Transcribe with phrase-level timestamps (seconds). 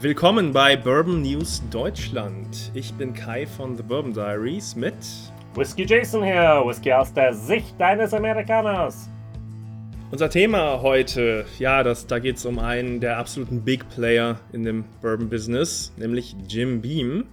[0.00, 2.70] Willkommen bei Bourbon News Deutschland.
[2.72, 4.94] Ich bin Kai von The Bourbon Diaries mit
[5.56, 9.08] Whisky Jason hier, Whisky aus der Sicht deines Amerikaners.
[10.12, 14.62] Unser Thema heute, ja, das, da geht es um einen der absoluten Big Player in
[14.62, 17.26] dem Bourbon Business, nämlich Jim Beam.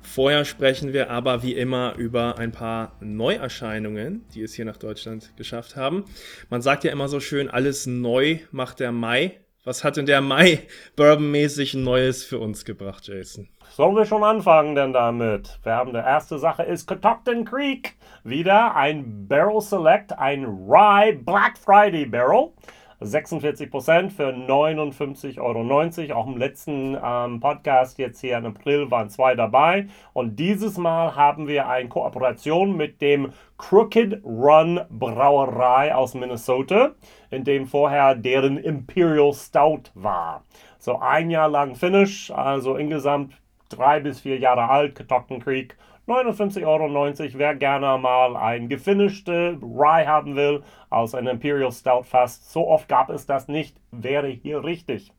[0.00, 5.36] Vorher sprechen wir aber wie immer über ein paar Neuerscheinungen, die es hier nach Deutschland
[5.36, 6.04] geschafft haben.
[6.48, 9.40] Man sagt ja immer so schön, alles neu macht der Mai.
[9.68, 10.66] Was hat denn der Mai
[10.96, 13.48] Bourbon-mäßig Neues für uns gebracht, Jason?
[13.76, 15.58] Sollen wir schon anfangen denn damit?
[15.62, 17.94] Wir haben die erste Sache ist Catoctin Creek.
[18.24, 22.52] Wieder ein Barrel Select, ein Rye Black Friday Barrel.
[23.00, 26.18] 46% für 59,90 Euro.
[26.18, 29.86] Auch im letzten ähm, Podcast jetzt hier im April waren zwei dabei.
[30.12, 36.92] Und dieses Mal haben wir eine Kooperation mit dem Crooked Run Brauerei aus Minnesota,
[37.30, 40.44] in dem vorher deren Imperial Stout war.
[40.78, 43.34] So ein Jahr lang Finish, also insgesamt
[43.68, 45.76] drei bis vier Jahre alt, Catoctin Creek
[46.08, 47.38] 59,90 Euro.
[47.38, 52.88] Wer gerne mal ein gefinischte Rye haben will aus einem Imperial Stout fast, so oft
[52.88, 55.12] gab es das nicht, wäre hier richtig.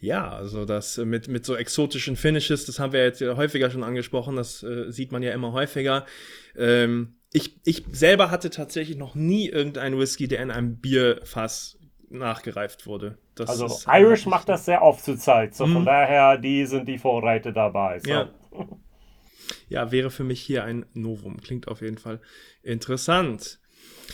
[0.00, 4.36] Ja, also das mit, mit so exotischen Finishes, das haben wir jetzt häufiger schon angesprochen,
[4.36, 6.04] das äh, sieht man ja immer häufiger.
[6.56, 11.78] Ähm, ich, ich selber hatte tatsächlich noch nie irgendeinen Whisky, der in einem Bierfass
[12.08, 13.18] nachgereift wurde.
[13.34, 15.86] Das also Irish macht das sehr oft zur Zeit, so von mhm.
[15.86, 17.98] daher, die sind die Vorreiter dabei.
[18.00, 18.10] So.
[18.10, 18.28] Ja.
[19.68, 21.40] ja, wäre für mich hier ein Novum.
[21.40, 22.20] Klingt auf jeden Fall
[22.62, 23.58] interessant.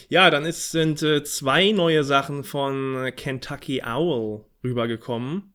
[0.09, 5.53] Ja, dann ist, sind äh, zwei neue Sachen von Kentucky Owl rübergekommen.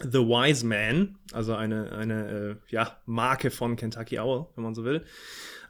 [0.00, 4.84] The Wise Man, also eine, eine äh, ja, Marke von Kentucky Owl, wenn man so
[4.84, 5.04] will.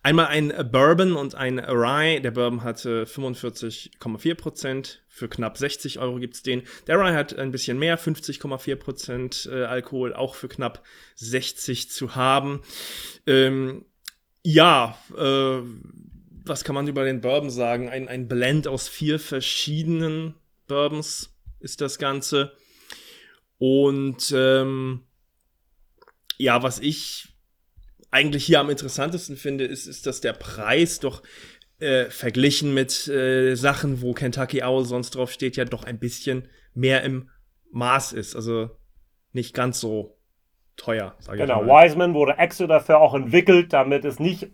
[0.03, 2.21] Einmal ein Bourbon und ein Rye.
[2.21, 4.99] Der Bourbon hatte 45,4%.
[5.09, 6.63] Für knapp 60 Euro gibt es den.
[6.87, 10.85] Der Rye hat ein bisschen mehr, 50,4% äh, Alkohol, auch für knapp
[11.17, 12.63] 60 zu haben.
[13.27, 13.85] Ähm,
[14.43, 15.61] ja, äh,
[16.45, 17.89] was kann man über den Bourbon sagen?
[17.89, 20.35] Ein, ein Blend aus vier verschiedenen
[20.67, 22.53] Bourbons ist das Ganze.
[23.59, 25.03] Und ähm,
[26.37, 27.29] ja, was ich
[28.11, 31.23] eigentlich hier am interessantesten finde, ist, ist, dass der Preis doch
[31.79, 36.49] äh, verglichen mit äh, Sachen, wo Kentucky Owl sonst drauf steht, ja doch ein bisschen
[36.75, 37.31] mehr im
[37.71, 38.35] Maß ist.
[38.35, 38.71] Also
[39.33, 40.19] nicht ganz so
[40.77, 41.83] teuer, sage genau, ich mal.
[41.83, 44.51] Genau, Wiseman wurde extra dafür auch entwickelt, damit es nicht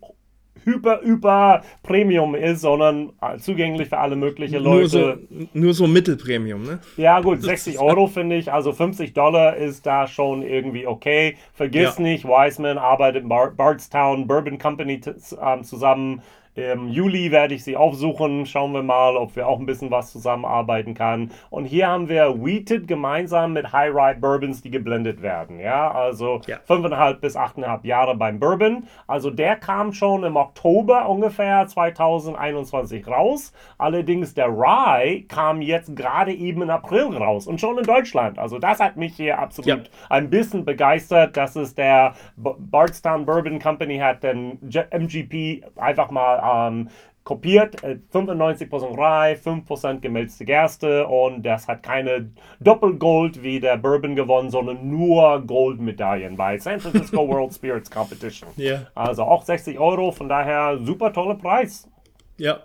[0.63, 4.79] hyper, hyper Premium ist, sondern zugänglich für alle möglichen Leute.
[4.79, 6.79] Nur so, nur so Mittelpremium, ne?
[6.97, 11.37] Ja, gut, 60 Euro finde ich, also 50 Dollar ist da schon irgendwie okay.
[11.53, 12.03] Vergiss ja.
[12.03, 15.01] nicht, Wiseman arbeitet in Bardstown Bourbon Company
[15.41, 16.21] ähm, zusammen.
[16.55, 18.45] Im Juli werde ich sie aufsuchen.
[18.45, 21.31] Schauen wir mal, ob wir auch ein bisschen was zusammenarbeiten können.
[21.49, 25.59] Und hier haben wir Wheated gemeinsam mit High Rye Bourbons, die geblendet werden.
[25.59, 26.57] Ja, also ja.
[26.67, 28.87] 5,5 bis 8,5 Jahre beim Bourbon.
[29.05, 33.51] Also der kam schon im Oktober ungefähr 2021 raus.
[33.77, 38.39] Allerdings der Rye kam jetzt gerade eben im April raus und schon in Deutschland.
[38.39, 39.77] Also das hat mich hier absolut ja.
[40.09, 46.89] ein bisschen begeistert, dass es der Bardstown Bourbon Company hat den MGP einfach mal ähm,
[47.25, 47.75] kopiert.
[47.83, 54.49] 95% äh, Rye, 5% gemälzte Gerste und das hat keine Doppelgold wie der Bourbon gewonnen,
[54.49, 58.49] sondern nur Goldmedaillen bei San Francisco World Spirits Competition.
[58.57, 58.87] Yeah.
[58.95, 61.89] Also auch 60 Euro, von daher super toller Preis.
[62.37, 62.59] Ja,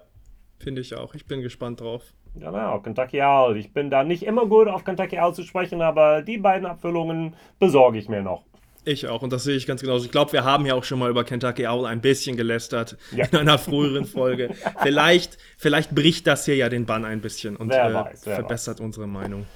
[0.58, 1.14] finde ich auch.
[1.14, 2.02] Ich bin gespannt drauf.
[2.34, 3.56] Genau, Kentucky Owl.
[3.56, 7.34] Ich bin da nicht immer gut auf Kentucky Owl zu sprechen, aber die beiden Abfüllungen
[7.58, 8.44] besorge ich mir noch.
[8.84, 10.06] Ich auch, und das sehe ich ganz genauso.
[10.06, 13.26] Ich glaube, wir haben ja auch schon mal über Kentucky Owl ein bisschen gelästert ja.
[13.26, 14.50] in einer früheren Folge.
[14.82, 18.84] vielleicht, vielleicht bricht das hier ja den Bann ein bisschen und äh, weiß, verbessert weiß.
[18.84, 19.46] unsere Meinung.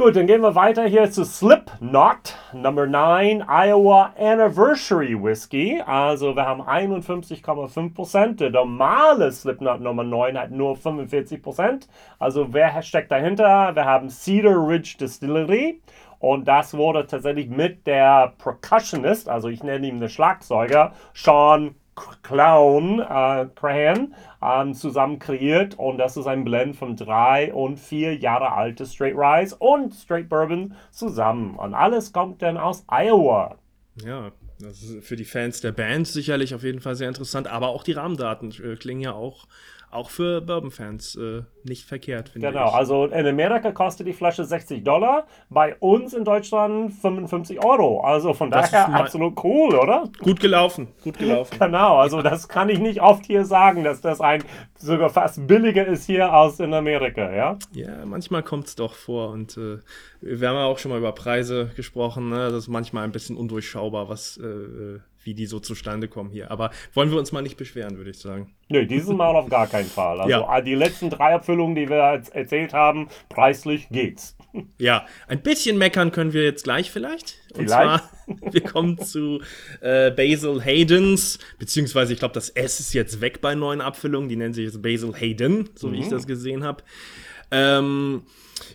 [0.00, 5.82] Gut, dann gehen wir weiter hier zu Slipknot, Number 9, Iowa Anniversary Whiskey.
[5.84, 8.36] Also wir haben 51,5%.
[8.36, 11.86] Der normale Slipknot Nummer 9 hat nur 45%.
[12.18, 13.74] Also wer steckt dahinter?
[13.74, 15.82] Wir haben Cedar Ridge Distillery
[16.20, 21.74] und das wurde tatsächlich mit der Percussionist, also ich nenne ihn den Schlagzeuger, Sean
[22.22, 28.16] Clown äh, Crahan ähm, zusammen kreiert und das ist ein Blend von drei und vier
[28.16, 33.56] Jahre alte Straight Rise und Straight Bourbon zusammen und alles kommt dann aus Iowa.
[34.04, 34.30] Ja,
[34.60, 37.82] das ist für die Fans der Band sicherlich auf jeden Fall sehr interessant, aber auch
[37.82, 39.46] die Rahmendaten äh, klingen ja auch
[39.90, 42.66] auch für Bourbon-Fans äh, nicht verkehrt, finde genau, ich.
[42.66, 48.00] Genau, also in Amerika kostet die Flasche 60 Dollar, bei uns in Deutschland 55 Euro.
[48.00, 50.08] Also von das daher absolut cool, oder?
[50.20, 51.56] Gut gelaufen, gut gelaufen.
[51.60, 54.44] genau, also das kann ich nicht oft hier sagen, dass das ein
[54.76, 57.58] sogar fast billiger ist hier als in Amerika, ja?
[57.72, 59.78] Ja, manchmal kommt es doch vor und äh,
[60.20, 62.50] wir haben ja auch schon mal über Preise gesprochen, ne?
[62.50, 66.50] das ist manchmal ein bisschen undurchschaubar, was äh, wie die so zustande kommen hier.
[66.50, 68.54] Aber wollen wir uns mal nicht beschweren, würde ich sagen.
[68.68, 70.20] Nö, dieses Mal auf gar keinen Fall.
[70.20, 70.60] Also ja.
[70.60, 74.36] die letzten drei Abfüllungen, die wir erzählt haben, preislich geht's.
[74.78, 77.36] Ja, ein bisschen meckern können wir jetzt gleich vielleicht.
[77.54, 78.04] Und vielleicht.
[78.26, 79.40] zwar, wir kommen zu
[79.80, 84.28] äh, Basil Haydens, beziehungsweise ich glaube, das S ist jetzt weg bei neuen Abfüllungen.
[84.28, 85.92] Die nennen sich jetzt Basil Hayden, so mhm.
[85.92, 86.10] wie ich mhm.
[86.10, 86.82] das gesehen habe.
[87.50, 88.22] Ähm,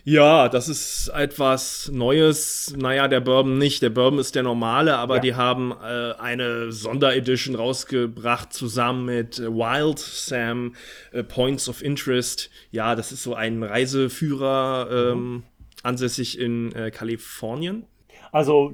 [0.04, 2.74] ja, das ist etwas Neues.
[2.76, 3.82] Naja, der Bourbon nicht.
[3.82, 5.20] Der Bourbon ist der normale, aber ja.
[5.20, 10.74] die haben äh, eine Sonderedition rausgebracht zusammen mit Wild Sam
[11.12, 12.50] äh, Points of Interest.
[12.70, 15.42] Ja, das ist so ein Reiseführer ähm, mhm.
[15.82, 17.84] ansässig in äh, Kalifornien.
[18.32, 18.72] Also,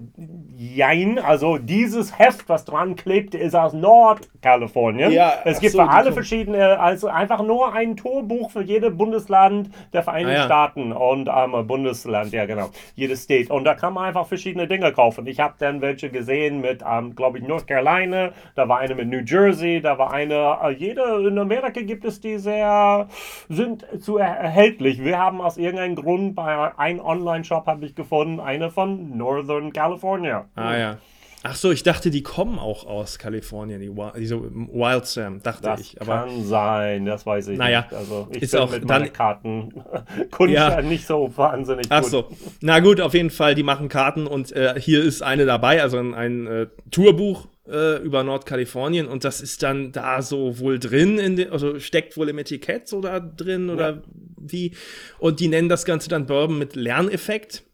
[0.56, 5.12] jein, also dieses Heft, was dran klebte, ist aus Nordkalifornien.
[5.12, 9.70] Ja, es gibt so, für alle verschiedene, also einfach nur ein Torbuch für jedes Bundesland
[9.92, 10.44] der Vereinigten ah, ja.
[10.44, 13.52] Staaten und ähm, Bundesland, ja genau, jedes State.
[13.52, 15.26] Und da kann man einfach verschiedene Dinge kaufen.
[15.26, 19.08] Ich habe dann welche gesehen mit, ähm, glaube ich, North Carolina, da war eine mit
[19.08, 23.08] New Jersey, da war eine, äh, jede, in Amerika gibt es die sehr,
[23.48, 25.02] sind zu erhältlich.
[25.02, 29.72] Wir haben aus irgendeinem Grund bei einem Online-Shop, habe ich gefunden, eine von Northern Northern
[29.72, 30.48] California.
[30.54, 30.98] Ah ja.
[31.44, 35.80] Ach so, ich dachte, die kommen auch aus Kalifornien, die diese Wild Sam, dachte das
[35.80, 36.00] ich.
[36.00, 37.94] Aber kann sein, das weiß ich naja, nicht.
[37.94, 39.82] Also ich ist bin auch mit dann, Karten
[40.30, 40.80] Kunst ja.
[40.82, 42.28] nicht so wahnsinnig Ach so,
[42.60, 45.98] na gut, auf jeden Fall, die machen Karten und äh, hier ist eine dabei, also
[45.98, 51.18] ein, ein äh, Tourbuch äh, über Nordkalifornien und das ist dann da so wohl drin,
[51.18, 54.02] in den, also steckt wohl im Etikett so da drin oder ja.
[54.36, 54.76] wie.
[55.18, 57.64] Und die nennen das Ganze dann Bourbon mit Lerneffekt.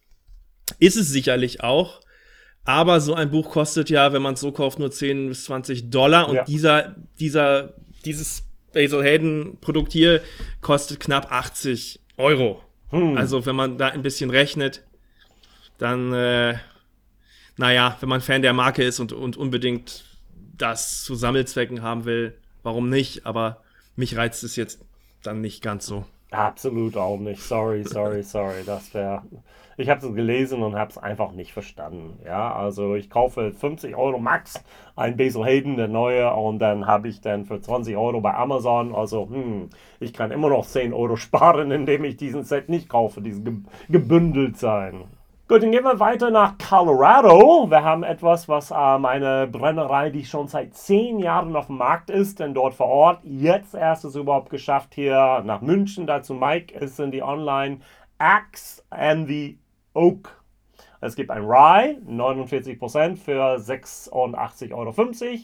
[0.78, 2.00] Ist es sicherlich auch.
[2.64, 5.90] Aber so ein Buch kostet ja, wenn man es so kauft, nur 10 bis 20
[5.90, 6.28] Dollar.
[6.28, 6.44] Und ja.
[6.44, 10.20] dieser, dieser, dieses Basil Hayden Produkt hier
[10.60, 12.62] kostet knapp 80 Euro.
[12.90, 13.16] Hm.
[13.16, 14.84] Also, wenn man da ein bisschen rechnet,
[15.78, 16.56] dann, äh,
[17.56, 20.04] naja, wenn man Fan der Marke ist und, und unbedingt
[20.56, 23.24] das zu Sammelzwecken haben will, warum nicht?
[23.24, 23.62] Aber
[23.96, 24.80] mich reizt es jetzt
[25.22, 26.04] dann nicht ganz so.
[26.30, 27.42] Absolut auch nicht.
[27.42, 28.62] Sorry, sorry, sorry.
[28.66, 29.22] Das wäre
[29.78, 32.18] ich habe es gelesen und habe es einfach nicht verstanden.
[32.24, 34.62] Ja, also ich kaufe 50 Euro max
[34.96, 38.94] ein Basil Hayden, der neue, und dann habe ich dann für 20 Euro bei Amazon.
[38.94, 39.70] Also, hm,
[40.00, 43.54] ich kann immer noch 10 Euro sparen, indem ich diesen Set nicht kaufe, diesen ge
[43.88, 45.04] gebündelt sein.
[45.46, 47.70] Gut, dann gehen wir weiter nach Colorado.
[47.70, 52.10] Wir haben etwas, was äh, meine Brennerei, die schon seit zehn Jahren auf dem Markt
[52.10, 56.06] ist, denn dort vor Ort jetzt erst es überhaupt geschafft, hier nach München.
[56.06, 57.78] Dazu Mike ist in die Online
[58.18, 59.56] Axe and the
[59.98, 60.42] Oak.
[61.00, 64.94] Es gibt ein Rye, 49% für 86,50 Euro.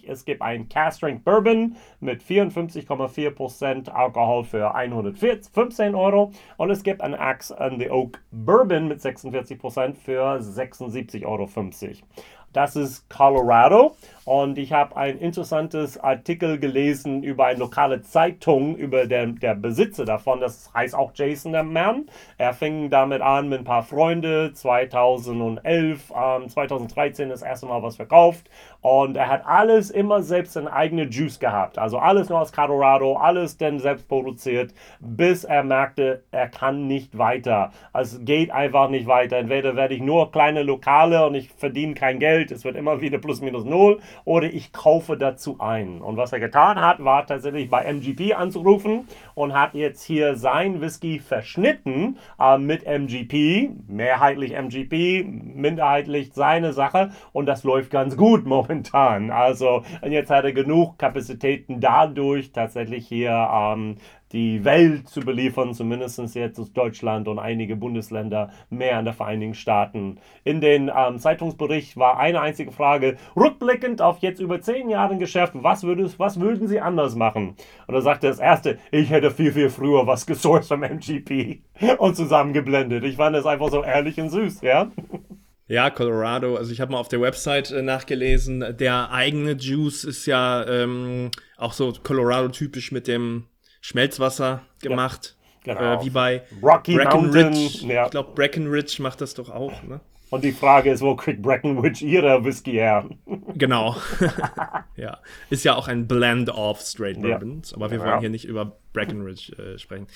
[0.06, 6.31] Es gibt ein Cast Strength Bourbon mit 54,4% Alkohol für 115 Euro.
[6.56, 11.49] Und es gibt ein Axe and the Oak Bourbon mit 46% für 76,50 Euro.
[12.53, 13.97] Das ist Colorado.
[14.25, 20.06] Und ich habe ein interessantes Artikel gelesen über eine lokale Zeitung, über den der Besitzer
[20.06, 20.41] davon.
[20.41, 22.06] Das heißt auch Jason der Mann.
[22.38, 24.55] Er fing damit an mit ein paar Freunden.
[24.55, 28.49] 2011, ähm, 2013 das erste Mal was verkauft.
[28.81, 31.79] Und er hat alles immer selbst in eigene Juice gehabt.
[31.79, 37.19] Also alles nur aus Colorado, alles denn selbst produziert, bis er merkte, er kann nicht
[37.19, 37.73] weiter.
[37.93, 39.37] Es geht einfach nicht weiter.
[39.37, 42.50] Entweder werde ich nur kleine Lokale und ich verdiene kein Geld.
[42.50, 46.00] Es wird immer wieder plus minus null oder ich kaufe dazu ein.
[46.00, 50.80] Und was er getan hat, war tatsächlich bei MGP anzurufen und hat jetzt hier sein
[50.80, 58.47] Whisky verschnitten äh, mit MGP, mehrheitlich MGP, minderheitlich seine Sache und das läuft ganz gut
[58.47, 59.30] momentan.
[59.30, 63.97] Also jetzt hat er genug Kapazitäten dadurch tatsächlich hier ähm,
[64.35, 69.55] die Welt zu beliefern, zumindest jetzt aus Deutschland und einige Bundesländer mehr an der Vereinigten
[69.55, 70.19] Staaten.
[70.43, 75.53] In den ähm, Zeitungsbericht war eine einzige Frage, rückblickend auf jetzt über zehn Jahre Geschäft,
[75.55, 77.55] was, würdest, was würden Sie anders machen?
[77.87, 81.62] Und da sagte das Erste, ich hätte viel, viel früher was gesourced vom MGP
[81.99, 83.05] und zusammengeblendet.
[83.05, 84.91] Ich fand das einfach so ehrlich und süß, ja?
[85.69, 86.57] Ja, Colorado.
[86.57, 91.31] Also ich habe mal auf der Website äh, nachgelesen, der eigene Juice ist ja ähm,
[91.57, 93.45] auch so Colorado-typisch mit dem
[93.85, 95.37] Schmelzwasser gemacht.
[95.62, 96.00] Genau.
[96.00, 97.87] Äh, wie bei Rocky Breckenridge.
[97.87, 98.07] Ja.
[98.07, 99.83] Ich glaube, Breckenridge macht das doch auch.
[99.83, 100.00] Ne?
[100.31, 103.07] Und die Frage ist, wo kriegt Breckenridge ihre Whisky her?
[103.57, 103.95] Genau.
[104.97, 105.19] ja.
[105.50, 107.76] Ist ja auch ein Blend of Straight Bourbons, ja.
[107.76, 108.21] aber wir wollen ja.
[108.21, 110.07] hier nicht über Breckenridge äh, sprechen.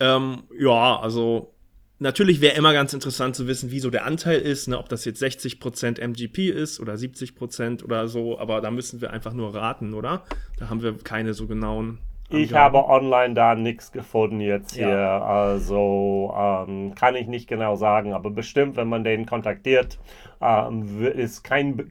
[0.00, 1.54] Ähm, ja, also
[2.00, 5.04] natürlich wäre immer ganz interessant zu wissen, wie so der Anteil ist, ne, ob das
[5.04, 9.94] jetzt 60% MGP ist oder 70% oder so, aber da müssen wir einfach nur raten,
[9.94, 10.24] oder?
[10.58, 11.98] Da haben wir keine so genauen
[12.30, 14.88] ich habe online da nichts gefunden jetzt hier.
[14.88, 15.22] Ja.
[15.22, 19.98] Also ähm, kann ich nicht genau sagen, aber bestimmt, wenn man den kontaktiert,
[20.40, 21.90] ähm, ist kein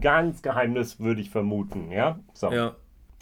[0.00, 1.90] ganz Geheimnis, würde ich vermuten.
[1.92, 2.18] Ja.
[2.32, 2.50] So.
[2.50, 2.74] ja.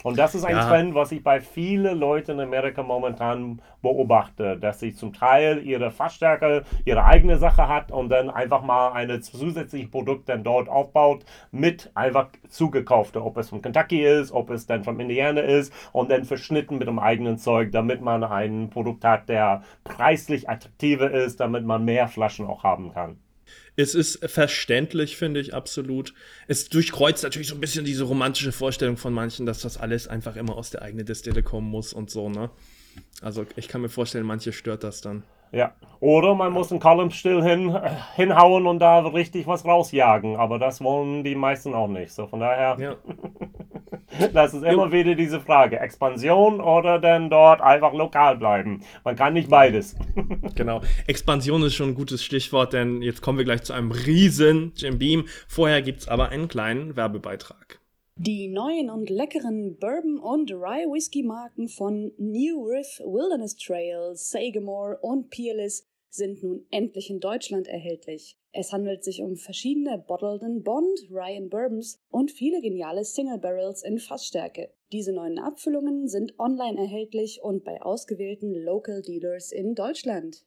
[0.04, 0.68] Und das ist ein ja.
[0.68, 5.90] Trend, was ich bei vielen Leuten in Amerika momentan beobachte, dass sie zum Teil ihre
[5.90, 11.24] Fassstärke, ihre eigene Sache hat und dann einfach mal ein zusätzliches Produkt dann dort aufbaut
[11.52, 16.10] mit einfach zugekaufte, ob es von Kentucky ist, ob es dann von Indiana ist und
[16.10, 21.40] dann verschnitten mit dem eigenen Zeug, damit man ein Produkt hat, der preislich attraktiver ist,
[21.40, 23.23] damit man mehr Flaschen auch haben kann.
[23.76, 26.14] Es ist verständlich, finde ich, absolut.
[26.46, 30.36] Es durchkreuzt natürlich so ein bisschen diese romantische Vorstellung von manchen, dass das alles einfach
[30.36, 32.50] immer aus der eigenen Destille kommen muss und so, ne?
[33.20, 35.24] Also ich kann mir vorstellen, manche stört das dann.
[35.50, 35.72] Ja.
[36.00, 37.76] Oder man muss einen Column still hin,
[38.16, 40.36] hinhauen und da richtig was rausjagen.
[40.36, 42.12] Aber das wollen die meisten auch nicht.
[42.12, 42.76] So von daher.
[42.78, 42.96] Ja.
[44.32, 45.78] das ist immer wieder diese Frage.
[45.80, 48.82] Expansion oder denn dort einfach lokal bleiben.
[49.04, 49.96] Man kann nicht beides.
[50.54, 50.82] genau.
[51.06, 54.98] Expansion ist schon ein gutes Stichwort, denn jetzt kommen wir gleich zu einem riesen Jim
[54.98, 55.26] Beam.
[55.48, 57.80] Vorher gibt es aber einen kleinen Werbebeitrag.
[58.16, 65.88] Die neuen und leckeren Bourbon- und Rye-Whisky-Marken von New Riff, Wilderness Trail, Sagamore und Peerless
[66.10, 68.36] sind nun endlich in Deutschland erhältlich.
[68.56, 73.38] Es handelt sich um verschiedene Bottled and Bond, Rye and Bourbons und viele geniale Single
[73.38, 74.70] Barrels in Fassstärke.
[74.92, 80.44] Diese neuen Abfüllungen sind online erhältlich und bei ausgewählten Local Dealers in Deutschland.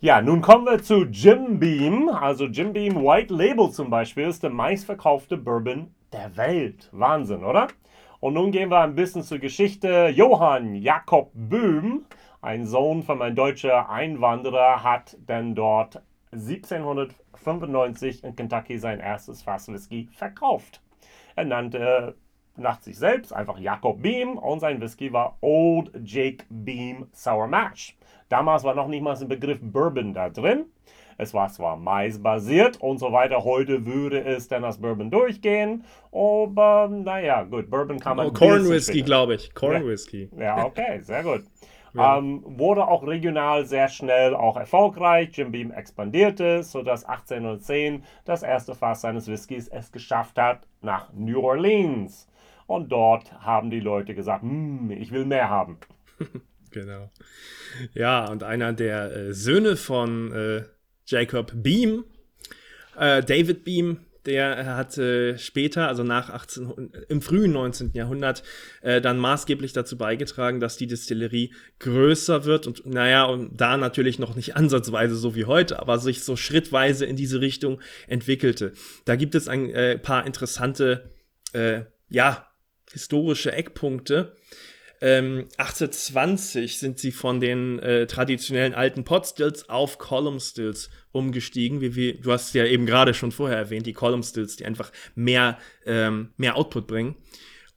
[0.00, 2.08] Ja, nun kommen wir zu Jim Beam.
[2.08, 6.88] Also Jim Beam White Label zum Beispiel ist der meistverkaufte Bourbon der Welt.
[6.92, 7.68] Wahnsinn, oder?
[8.20, 10.08] Und nun gehen wir ein bisschen zur Geschichte.
[10.16, 12.06] Johann Jakob Böhm,
[12.40, 16.00] ein Sohn von einem deutschen Einwanderer, hat dann dort
[16.32, 20.80] 1795 in Kentucky sein erstes Fass Whisky verkauft.
[21.36, 22.16] Er nannte
[22.56, 27.96] nach sich selbst einfach Jakob Beam und sein Whisky war Old Jake Beam Sour Mash.
[28.28, 30.66] Damals war noch nicht mal ein Begriff Bourbon da drin.
[31.18, 33.44] Es war zwar maisbasiert und so weiter.
[33.44, 35.84] Heute würde es dann als Bourbon durchgehen.
[36.12, 38.28] Aber naja, gut, Bourbon kann man.
[38.28, 39.52] Oh, Corn Whisky, glaube ich.
[39.52, 39.86] Corn ja.
[39.86, 40.30] Whisky.
[40.38, 41.42] Ja, okay, sehr gut.
[41.94, 42.18] Ja.
[42.18, 45.30] Ähm, wurde auch regional sehr schnell auch erfolgreich.
[45.32, 51.40] Jim Beam expandierte, sodass 1810 das erste Fass seines Whiskys es geschafft hat nach New
[51.40, 52.28] Orleans.
[52.66, 55.78] Und dort haben die Leute gesagt, hm, ich will mehr haben.
[56.70, 57.10] genau.
[57.94, 60.62] Ja, und einer der äh, Söhne von äh,
[61.06, 62.04] Jacob Beam.
[62.96, 67.92] Äh, David Beam, der hat äh, später, also nach 18, im frühen 19.
[67.94, 68.42] Jahrhundert,
[68.82, 74.18] äh, dann maßgeblich dazu beigetragen, dass die Distillerie größer wird und naja, und da natürlich
[74.18, 78.72] noch nicht ansatzweise so wie heute, aber sich so schrittweise in diese Richtung entwickelte.
[79.04, 81.10] Da gibt es ein äh, paar interessante,
[81.52, 82.46] äh, ja,
[82.92, 84.34] historische Eckpunkte.
[85.02, 91.94] Ähm, 1820 sind sie von den äh, traditionellen alten Potstills auf Column Stills umgestiegen, wie,
[91.94, 95.58] wie du hast ja eben gerade schon vorher erwähnt, die Column Stills, die einfach mehr,
[95.86, 97.16] ähm, mehr Output bringen.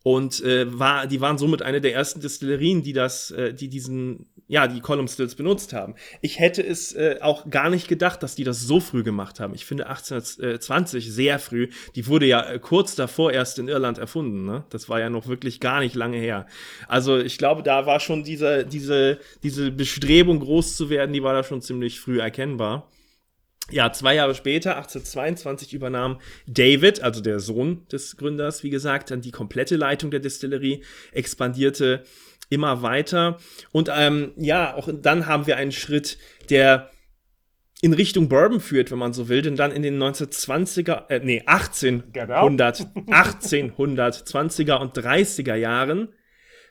[0.04, 4.28] Und äh, war, die waren somit eine der ersten Destillerien, die das, äh, die diesen,
[4.48, 5.96] ja, die Column Stills benutzt haben.
[6.22, 9.56] Ich hätte es äh, auch gar nicht gedacht, dass die das so früh gemacht haben.
[9.56, 11.70] Ich finde 1820 sehr früh.
[11.96, 14.46] Die wurde ja äh, kurz davor erst in Irland erfunden.
[14.46, 14.66] Ne?
[14.70, 16.46] Das war ja noch wirklich gar nicht lange her.
[16.88, 21.34] Also ich glaube, da war schon diese, diese, diese Bestrebung groß zu werden, die war
[21.34, 22.90] da schon ziemlich früh erkennbar.
[23.72, 29.22] Ja, zwei Jahre später, 1822, übernahm David, also der Sohn des Gründers, wie gesagt, dann
[29.22, 30.84] die komplette Leitung der Distillerie,
[31.14, 32.04] expandierte
[32.50, 33.40] immer weiter.
[33.72, 36.18] Und ähm, ja, auch dann haben wir einen Schritt,
[36.50, 36.90] der
[37.82, 41.44] in Richtung Bourbon führt, wenn man so will, denn dann in den 1920er, äh, nee,
[41.46, 42.48] 1800, genau.
[43.12, 46.08] 1820er und 30er Jahren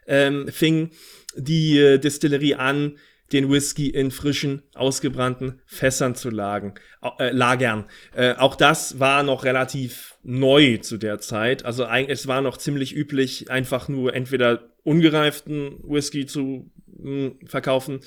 [0.06, 0.90] ähm, fing
[1.36, 2.98] die äh, Distillerie an,
[3.32, 6.74] den Whisky in frischen, ausgebrannten Fässern zu lagen,
[7.18, 7.86] äh, lagern.
[8.14, 11.64] Äh, auch das war noch relativ neu zu der Zeit.
[11.64, 17.38] Also eigentlich, es war noch ziemlich üblich, einfach nur entweder ungereiften Whisky zu mh, hm,
[17.46, 18.00] verkaufen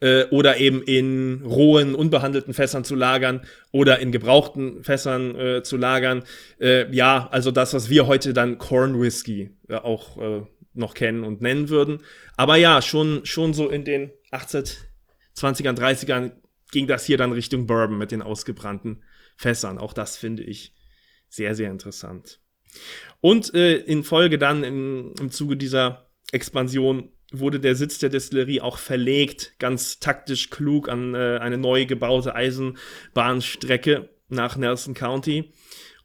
[0.00, 3.42] äh, oder eben in rohen, unbehandelten Fässern zu lagern
[3.72, 6.24] oder in gebrauchten Fässern äh, zu lagern.
[6.60, 10.42] Äh, ja, also das, was wir heute dann Corn Whisky äh, auch äh,
[10.74, 12.00] noch kennen und nennen würden.
[12.36, 16.32] Aber ja, schon, schon so in den 1820ern, 30ern
[16.72, 19.02] ging das hier dann Richtung Bourbon mit den ausgebrannten
[19.36, 19.78] Fässern.
[19.78, 20.74] Auch das finde ich
[21.28, 22.40] sehr, sehr interessant.
[23.20, 28.60] Und äh, in Folge dann in, im Zuge dieser Expansion wurde der Sitz der Destillerie
[28.60, 35.52] auch verlegt, ganz taktisch klug an äh, eine neu gebaute Eisenbahnstrecke nach Nelson County.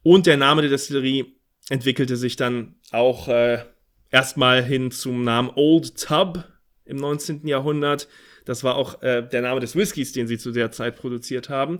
[0.02, 1.36] Und der Name der Destillerie
[1.68, 3.64] entwickelte sich dann auch äh,
[4.10, 6.44] erstmal hin zum Namen Old Tub
[6.84, 7.46] im 19.
[7.46, 8.08] Jahrhundert.
[8.44, 11.78] Das war auch äh, der Name des Whiskys, den sie zu der Zeit produziert haben.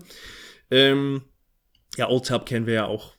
[0.71, 1.23] Ähm,
[1.97, 3.13] ja, Old Tub kennen wir ja auch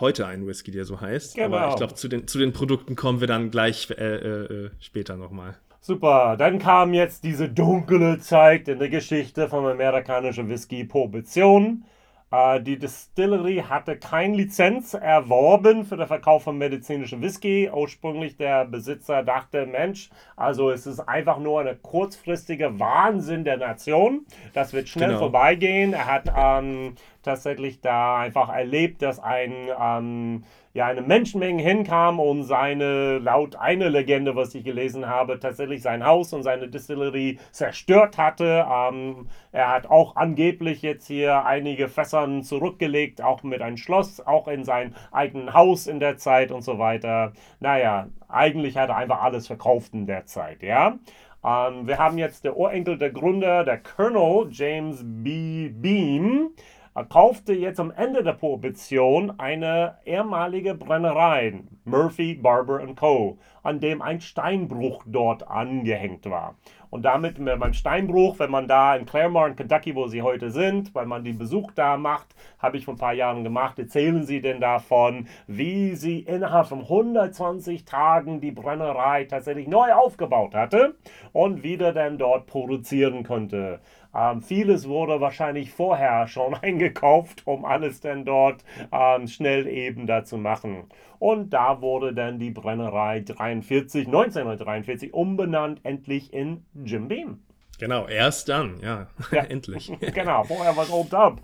[0.00, 1.36] heute einen Whisky, der so heißt.
[1.36, 1.56] Genau.
[1.56, 5.16] Aber ich glaube, zu den, zu den Produkten kommen wir dann gleich äh, äh, später
[5.16, 5.56] nochmal.
[5.80, 11.84] Super, dann kam jetzt diese dunkle Zeit in der Geschichte von amerikanischer Whisky-Prohibition.
[11.84, 11.97] Äh,
[12.30, 17.70] die Distillery hatte keine Lizenz erworben für den Verkauf von medizinischem Whisky.
[17.72, 24.26] Ursprünglich der Besitzer dachte, Mensch, also es ist einfach nur eine kurzfristige Wahnsinn der Nation.
[24.52, 25.20] Das wird schnell genau.
[25.20, 25.94] vorbeigehen.
[25.94, 30.44] Er hat ähm, tatsächlich da einfach erlebt, dass ein ähm,
[30.78, 36.06] ja, eine Menschenmenge hinkam und seine, laut einer Legende, was ich gelesen habe, tatsächlich sein
[36.06, 38.64] Haus und seine Distillerie zerstört hatte.
[38.70, 44.46] Ähm, er hat auch angeblich jetzt hier einige Fässern zurückgelegt, auch mit einem Schloss, auch
[44.46, 47.32] in sein eigenes Haus in der Zeit und so weiter.
[47.58, 50.96] Naja, eigentlich hat er einfach alles verkauft in der Zeit, ja.
[51.44, 55.70] Ähm, wir haben jetzt der Urenkel der Gründer, der Colonel James B.
[55.70, 56.50] Beam
[57.04, 64.20] kaufte jetzt am Ende der Prohibition eine ehemalige Brennerei, Murphy, Barber Co., an dem ein
[64.20, 66.56] Steinbruch dort angehängt war.
[66.90, 70.94] Und damit beim Steinbruch, wenn man da in Claremore in Kentucky, wo sie heute sind,
[70.94, 74.40] weil man den Besuch da macht, habe ich vor ein paar Jahren gemacht, erzählen sie
[74.40, 80.94] denn davon, wie sie innerhalb von 120 Tagen die Brennerei tatsächlich neu aufgebaut hatte
[81.32, 83.80] und wieder dann dort produzieren konnte.
[84.14, 90.24] Ähm, vieles wurde wahrscheinlich vorher schon eingekauft, um alles dann dort ähm, schnell eben da
[90.24, 90.84] zu machen.
[91.18, 97.38] Und da wurde dann die Brennerei 43, 1943 umbenannt, endlich in Jim Beam.
[97.78, 99.44] Genau, erst dann, ja, ja.
[99.44, 99.92] endlich.
[100.14, 101.40] genau, vorher war es Old Dub.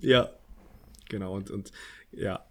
[0.00, 0.30] ja,
[1.08, 1.70] genau, und, und
[2.12, 2.44] ja.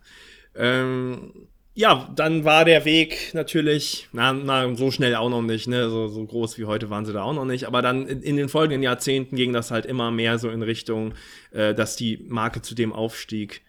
[0.55, 5.89] Ähm, ja, dann war der Weg natürlich, na, na, so schnell auch noch nicht, ne,
[5.89, 8.37] so, so groß wie heute waren sie da auch noch nicht, aber dann in, in
[8.37, 11.15] den folgenden Jahrzehnten ging das halt immer mehr so in Richtung,
[11.51, 13.63] äh, dass die Marke zu dem aufstieg,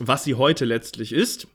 [0.00, 1.46] was sie heute letztlich ist.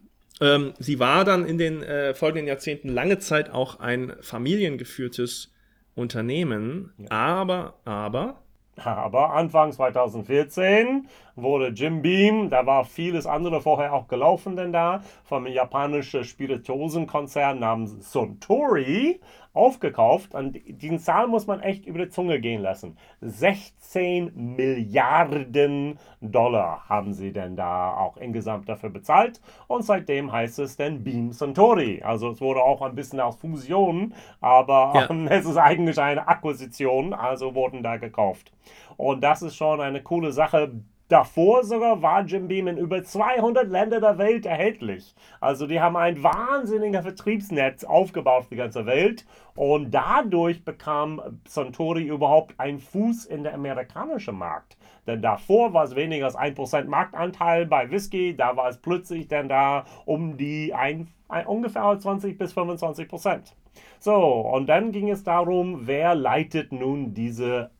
[0.42, 5.52] Ähm, sie war dann in den äh, folgenden Jahrzehnten lange Zeit auch ein familiengeführtes
[5.96, 7.12] Unternehmen, ja.
[7.12, 8.42] aber, aber,
[8.78, 11.08] aber Anfang 2014
[11.42, 17.60] wurde Jim Beam, da war vieles andere vorher auch gelaufen denn da, vom japanischen Spirituosenkonzern
[17.60, 19.20] namens Suntory
[19.54, 20.34] aufgekauft.
[20.34, 22.98] Und diesen Zahl muss man echt über die Zunge gehen lassen.
[23.22, 29.42] 16 Milliarden Dollar haben sie denn da auch insgesamt dafür bezahlt.
[29.68, 32.02] Und seitdem heißt es dann Beam Suntory.
[32.04, 35.16] Also es wurde auch ein bisschen aus Fusion, aber ja.
[35.30, 38.52] es ist eigentlich eine Akquisition, also wurden da gekauft.
[38.98, 40.72] Und das ist schon eine coole Sache.
[41.10, 45.16] Davor sogar war Jim Beam in über 200 Länder der Welt erhältlich.
[45.42, 52.04] Also die haben ein wahnsinniger Vertriebsnetz aufgebaut auf die ganze Welt und dadurch bekam Suntory
[52.04, 54.78] überhaupt einen Fuß in der amerikanischen Markt.
[55.08, 59.50] Denn davor war es weniger als 1% Marktanteil bei Whisky, da war es plötzlich dann
[59.50, 63.56] da um die ein, ein, ungefähr 20 bis 25%
[64.00, 67.72] So, und dann ging es darum, wer leitet nun diese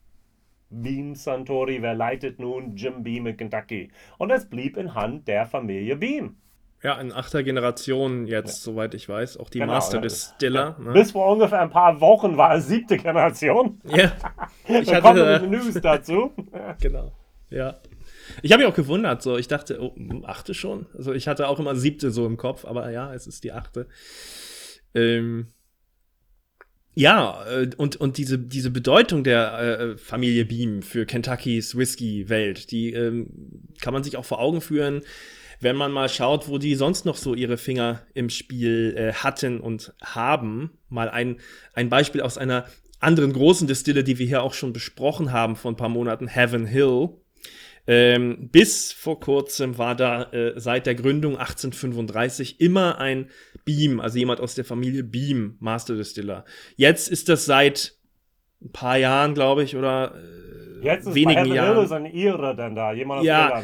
[0.70, 3.92] Beam Santori, wer leitet nun Jim Beam in Kentucky?
[4.18, 6.38] Und es blieb in Hand der Familie Beam.
[6.82, 8.72] Ja, in achter Generation jetzt, ja.
[8.72, 10.78] soweit ich weiß, auch die genau, Master Distiller.
[10.78, 10.86] Ja.
[10.86, 10.94] Ne?
[10.94, 13.82] Bis vor ungefähr ein paar Wochen war es siebte Generation.
[13.90, 14.12] Ja.
[14.68, 16.32] Ich hatte, kommen mit News dazu.
[16.80, 17.12] genau.
[17.50, 17.80] Ja.
[18.44, 20.86] Ich habe mich auch gewundert, so ich dachte, oh, achte schon.
[20.96, 23.88] Also ich hatte auch immer siebte so im Kopf, aber ja, es ist die achte.
[24.94, 25.48] Ähm,
[27.00, 32.92] ja, äh, und, und diese, diese Bedeutung der äh, Familie Beam für Kentuckys Whisky-Welt, die
[32.92, 33.30] ähm,
[33.80, 35.04] kann man sich auch vor Augen führen,
[35.62, 39.62] wenn man mal schaut, wo die sonst noch so ihre Finger im Spiel äh, hatten
[39.62, 40.72] und haben.
[40.90, 41.38] Mal ein,
[41.74, 42.66] ein Beispiel aus einer
[43.00, 46.66] anderen großen Distille, die wir hier auch schon besprochen haben vor ein paar Monaten, Heaven
[46.66, 47.12] Hill.
[47.88, 53.30] Ähm, bis vor kurzem war da äh, seit der Gründung 1835 immer ein
[53.70, 56.44] Beam, also jemand aus der Familie Beam, Master Distiller.
[56.76, 57.94] Jetzt ist das seit
[58.64, 60.50] ein paar Jahren, glaube ich, oder äh,
[60.82, 61.76] Jetzt ist wenigen bei Jahren.
[61.76, 63.64] Hill ist ein Ire denn da, jemand aus ja,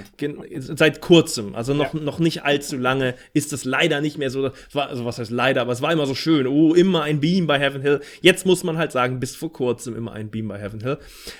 [0.59, 1.99] seit kurzem, also noch, ja.
[1.99, 5.61] noch nicht allzu lange ist es leider nicht mehr so, war, also was heißt leider,
[5.61, 8.01] aber es war immer so schön, oh, immer ein Beam bei Heaven Hill.
[8.21, 10.97] Jetzt muss man halt sagen, bis vor kurzem immer ein Beam bei Heaven Hill.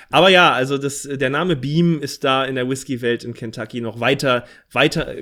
[0.10, 4.00] Aber ja, also das, der Name Beam ist da in der Whisky-Welt in Kentucky noch
[4.00, 5.14] weiter, weiter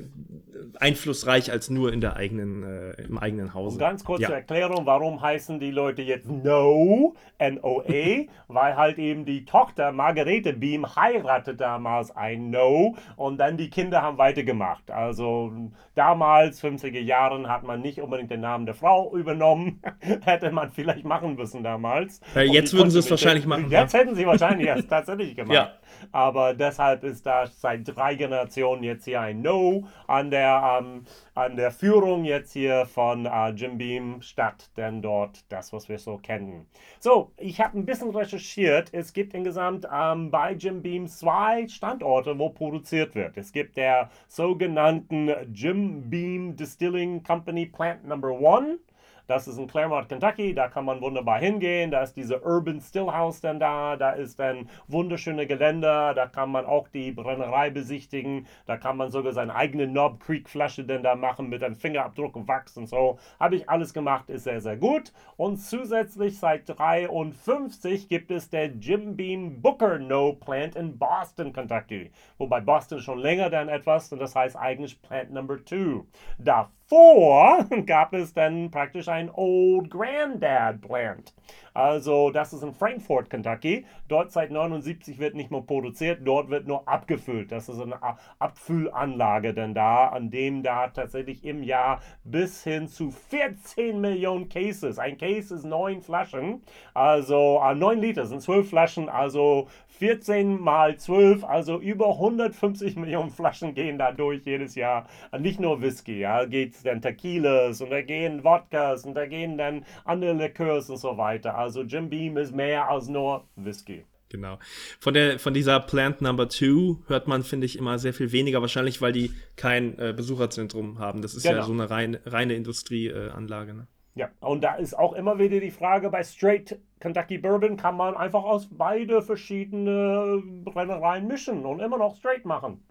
[0.79, 3.75] einflussreich als nur in der eigenen, äh, im eigenen Hause.
[3.75, 4.29] Und ganz kurze ja.
[4.29, 10.95] Erklärung, warum heißen die Leute jetzt No, N-O-A, weil halt eben die Tochter Margarete Beam
[10.95, 14.91] heiratet damals ein No und dann die Kinder haben weitergemacht.
[14.91, 15.51] Also
[15.95, 19.81] damals, 50er Jahren, hat man nicht unbedingt den Namen der Frau übernommen.
[20.23, 22.21] Hätte man vielleicht machen müssen damals.
[22.33, 23.69] Weil jetzt würden sie es wahrscheinlich machen.
[23.69, 23.99] Jetzt ja.
[23.99, 25.53] hätten sie wahrscheinlich es tatsächlich gemacht.
[25.53, 25.71] Ja.
[26.11, 31.55] Aber deshalb ist da seit drei Generationen jetzt hier ein No an der, ähm, an
[31.55, 36.17] der Führung jetzt hier von äh, Jim Beam statt, denn dort das, was wir so
[36.17, 36.67] kennen.
[36.99, 38.89] So, ich habe ein bisschen recherchiert.
[38.93, 43.37] Es gibt insgesamt ähm, bei Jim Beam zwei Standorte, wo produziert wird.
[43.37, 48.79] Es gibt der sogenannten Jim Beam Distilling Company Plant Number One.
[49.27, 50.53] Das ist in Claremont, Kentucky.
[50.53, 51.91] Da kann man wunderbar hingehen.
[51.91, 53.95] Da ist diese Urban Stillhouse dann da.
[53.95, 56.13] Da ist ein wunderschöne Geländer.
[56.13, 58.47] Da kann man auch die Brennerei besichtigen.
[58.65, 62.35] Da kann man sogar seine eigene Knob Creek Flasche dann da machen mit einem Fingerabdruck
[62.35, 63.17] und Wachs und so.
[63.39, 64.29] Habe ich alles gemacht.
[64.29, 65.13] Ist sehr, sehr gut.
[65.37, 72.11] Und zusätzlich seit 53 gibt es der Jim Beam Booker No Plant in Boston, Kentucky.
[72.37, 76.03] Wobei Boston schon länger dann etwas und das heißt eigentlich Plant Number 2.
[76.37, 81.33] Davor Davor gab es dann praktisch ein Old Granddad Plant.
[81.73, 83.85] Also das ist in Frankfort, Kentucky.
[84.07, 87.51] Dort seit 79 wird nicht mehr produziert, dort wird nur abgefüllt.
[87.51, 87.97] Das ist eine
[88.37, 94.99] Abfüllanlage denn da, an dem da tatsächlich im Jahr bis hin zu 14 Millionen Cases.
[94.99, 96.61] Ein Case ist neun Flaschen,
[96.93, 99.67] also äh, 9 Liter sind 12 Flaschen, also
[99.97, 105.07] 14 mal 12, also über 150 Millionen Flaschen gehen da durch jedes Jahr.
[105.39, 109.57] Nicht nur Whisky, ja, geht es dann Tequilas und da gehen Wodkas und da gehen
[109.57, 111.57] dann andere Likörs und so weiter.
[111.57, 114.05] Also Jim Beam ist mehr als nur Whisky.
[114.29, 114.57] Genau.
[114.99, 118.61] Von, der, von dieser Plant Number 2 hört man, finde ich, immer sehr viel weniger,
[118.61, 121.21] wahrscheinlich, weil die kein äh, Besucherzentrum haben.
[121.21, 121.57] Das ist genau.
[121.57, 123.71] ja so eine rein, reine Industrieanlage.
[123.71, 123.87] Äh, ne?
[124.15, 128.15] Ja, und da ist auch immer wieder die Frage, bei Straight Kentucky Bourbon kann man
[128.15, 132.83] einfach aus beide verschiedene Brennereien mischen und immer noch straight machen.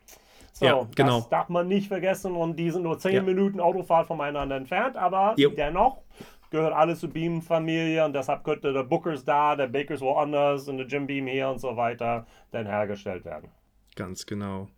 [0.52, 1.18] So, ja, genau.
[1.18, 3.22] das darf man nicht vergessen und die sind nur 10 ja.
[3.22, 5.50] Minuten Autofahrt voneinander entfernt, aber jo.
[5.50, 6.02] dennoch
[6.50, 10.86] gehört alles zur Beam-Familie und deshalb könnte der Bookers da, der Bakers woanders und der
[10.86, 13.50] Jim Beam hier und so weiter dann hergestellt werden.
[13.96, 14.68] Ganz genau.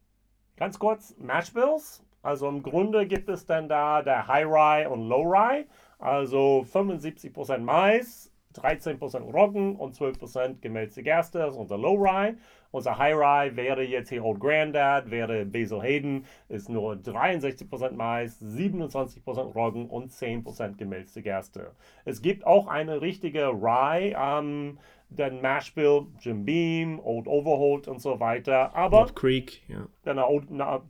[0.56, 2.04] Ganz kurz, Mashbills.
[2.22, 5.66] Also im Grunde gibt es dann da der High Rye und Low Rye.
[5.98, 12.36] Also 75% Mais, 13% Roggen und 12% gemälzte Gerste, das ist unser Low Rye.
[12.74, 18.42] Unser High Rye wäre jetzt hier Old Granddad, wäre Basil Hayden, ist nur 63% Mais,
[18.42, 21.70] 27% Roggen und 10% gemälzte Gerste.
[22.04, 28.18] Es gibt auch eine richtige Rye, ähm, dann Mashville, Jim Beam, Old Overholt und so
[28.18, 28.74] weiter.
[28.74, 29.86] Aber, Knob Creek, ja.
[30.02, 30.40] Genau,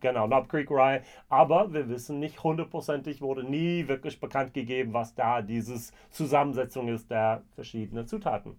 [0.00, 1.02] genau, Knob Creek Rye.
[1.28, 7.10] Aber wir wissen nicht hundertprozentig, wurde nie wirklich bekannt gegeben, was da diese Zusammensetzung ist
[7.10, 8.56] der verschiedenen Zutaten.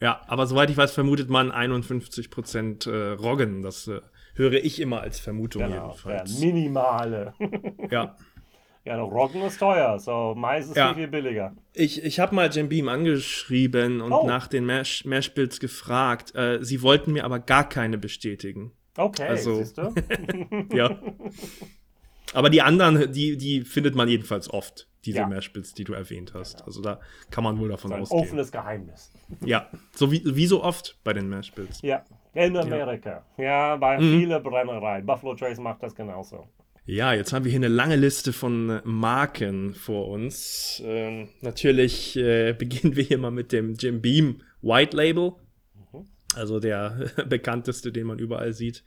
[0.00, 3.62] Ja, aber soweit ich weiß, vermutet man 51% äh, Roggen.
[3.62, 4.00] Das äh,
[4.34, 6.38] höre ich immer als Vermutung genau, jedenfalls.
[6.38, 7.34] Der minimale.
[7.90, 8.16] ja.
[8.82, 10.88] Ja, Roggen ist teuer, so Mais ist ja.
[10.88, 11.54] viel, viel billiger.
[11.74, 14.26] Ich, ich habe mal Jim Beam angeschrieben und oh.
[14.26, 16.34] nach den Mash, Mashbills gefragt.
[16.34, 18.72] Äh, sie wollten mir aber gar keine bestätigen.
[18.96, 19.94] Okay, also, siehst du?
[20.72, 20.98] ja.
[22.32, 25.26] Aber die anderen, die, die findet man jedenfalls oft, diese ja.
[25.26, 26.62] Mashbills, die du erwähnt hast.
[26.62, 28.22] Also da kann man wohl davon ein ausgehen.
[28.22, 29.12] offenes Geheimnis.
[29.44, 31.80] Ja, so wie, wie so oft bei den Mashbills.
[31.82, 33.24] Ja, in Amerika.
[33.36, 34.18] Ja, bei mhm.
[34.20, 35.04] vielen Brennereien.
[35.04, 36.48] Buffalo Trace macht das genauso.
[36.86, 40.82] Ja, jetzt haben wir hier eine lange Liste von Marken vor uns.
[40.84, 45.34] Ähm, natürlich äh, beginnen wir hier mal mit dem Jim Beam White Label.
[45.92, 46.06] Mhm.
[46.34, 48.84] Also der bekannteste, den man überall sieht.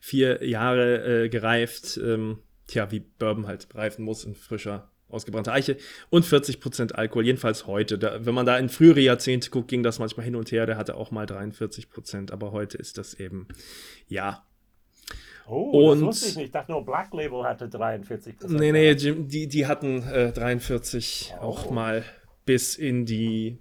[0.00, 1.98] Vier Jahre äh, gereift.
[2.02, 5.76] Ähm, tja, wie Bourbon halt reifen muss in frischer, ausgebrannter Eiche.
[6.10, 7.98] Und 40% Alkohol, jedenfalls heute.
[7.98, 10.66] Da, wenn man da in frühere Jahrzehnte guckt, ging das manchmal hin und her.
[10.66, 13.48] Der hatte auch mal 43%, aber heute ist das eben,
[14.08, 14.44] ja,
[15.46, 16.46] Oh, und, das wusste ich nicht.
[16.46, 21.34] Ich dachte nur, Black Label hatte 43% Nee, nee, Jim, die, die hatten äh, 43
[21.36, 21.42] oh.
[21.42, 22.02] auch mal
[22.46, 23.58] bis in die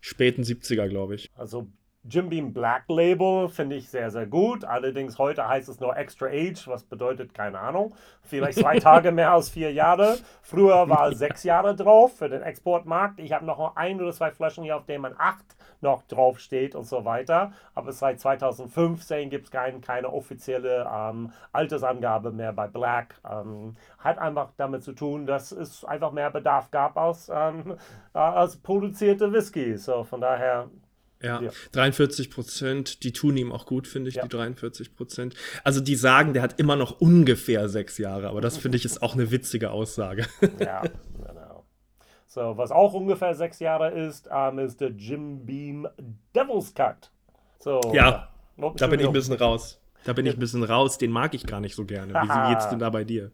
[0.00, 1.30] späten 70er, glaube ich.
[1.34, 1.68] Also
[2.06, 4.62] Jim Beam Black Label finde ich sehr, sehr gut.
[4.66, 9.32] Allerdings heute heißt es nur Extra Age, was bedeutet, keine Ahnung, vielleicht zwei Tage mehr
[9.32, 10.18] als vier Jahre.
[10.42, 13.20] Früher war es sechs Jahre drauf für den Exportmarkt.
[13.20, 16.84] Ich habe noch ein oder zwei Flaschen hier, auf denen man acht noch draufsteht und
[16.84, 17.52] so weiter.
[17.74, 23.14] Aber seit 2015 gibt es kein, keine offizielle ähm, Altersangabe mehr bei Black.
[23.30, 27.76] Ähm, hat einfach damit zu tun, dass es einfach mehr Bedarf gab als, ähm,
[28.12, 29.78] äh, als produzierte Whisky.
[29.78, 30.68] So von daher
[31.24, 34.22] ja, ja, 43 Prozent, die tun ihm auch gut, finde ich, ja.
[34.22, 35.34] die 43 Prozent.
[35.62, 39.02] Also die sagen, der hat immer noch ungefähr sechs Jahre, aber das finde ich ist
[39.02, 40.26] auch eine witzige Aussage.
[40.60, 40.82] Ja,
[41.26, 41.64] genau.
[42.26, 45.86] So, was auch ungefähr sechs Jahre ist, ähm, ist der Jim Beam
[46.34, 47.10] Devil's Cut.
[47.58, 49.80] So, ja, äh, da bin ich ein bisschen raus.
[50.04, 52.12] Da bin ich ein bisschen raus, den mag ich gar nicht so gerne.
[52.12, 53.30] Wie geht's denn da bei dir?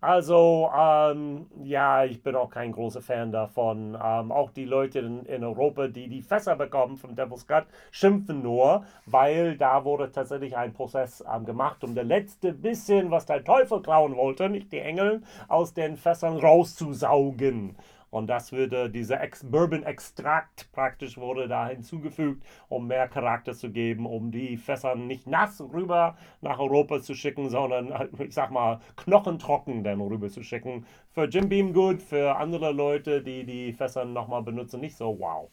[0.00, 3.98] Also, ähm, ja, ich bin auch kein großer Fan davon.
[4.00, 8.40] Ähm, auch die Leute in, in, Europa, die die Fässer bekommen vom Devil's Cut, schimpfen
[8.40, 13.42] nur, weil da wurde tatsächlich ein Prozess ähm, gemacht, um das letzte bisschen, was der
[13.42, 17.76] Teufel klauen wollte, nicht die Engel, aus den Fässern rauszusaugen.
[18.10, 24.06] Und das würde, dieser Ex Bourbon-Extrakt praktisch wurde da hinzugefügt, um mehr Charakter zu geben,
[24.06, 29.84] um die Fässer nicht nass rüber nach Europa zu schicken, sondern, ich sag mal, knochentrocken
[29.84, 30.86] dann rüber zu schicken.
[31.10, 35.50] Für Jim Beam gut, für andere Leute, die die Fässer nochmal benutzen, nicht so wow.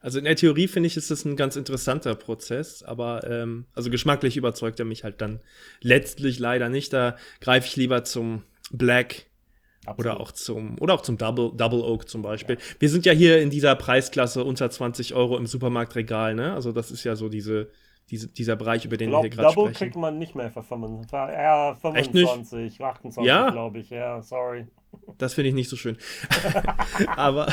[0.00, 3.90] Also in der Theorie finde ich, ist das ein ganz interessanter Prozess, aber ähm, also
[3.90, 5.40] geschmacklich überzeugt er mich halt dann
[5.80, 6.92] letztlich leider nicht.
[6.92, 9.26] Da greife ich lieber zum Black
[9.86, 9.98] Absolut.
[10.00, 12.56] Oder auch zum, oder auch zum Double, Double Oak zum Beispiel.
[12.56, 12.62] Ja.
[12.78, 16.52] Wir sind ja hier in dieser Preisklasse unter 20 Euro im Supermarktregal, ne?
[16.52, 17.70] Also das ist ja so diese,
[18.10, 19.56] diese dieser Bereich, über den glaub, wir gerade sprechen.
[19.56, 23.50] Double kriegt man nicht mehr für 25, ja, 25 28, ja?
[23.50, 23.90] glaube ich.
[23.90, 24.66] Ja, sorry.
[25.18, 25.96] Das finde ich nicht so schön.
[27.16, 27.52] aber,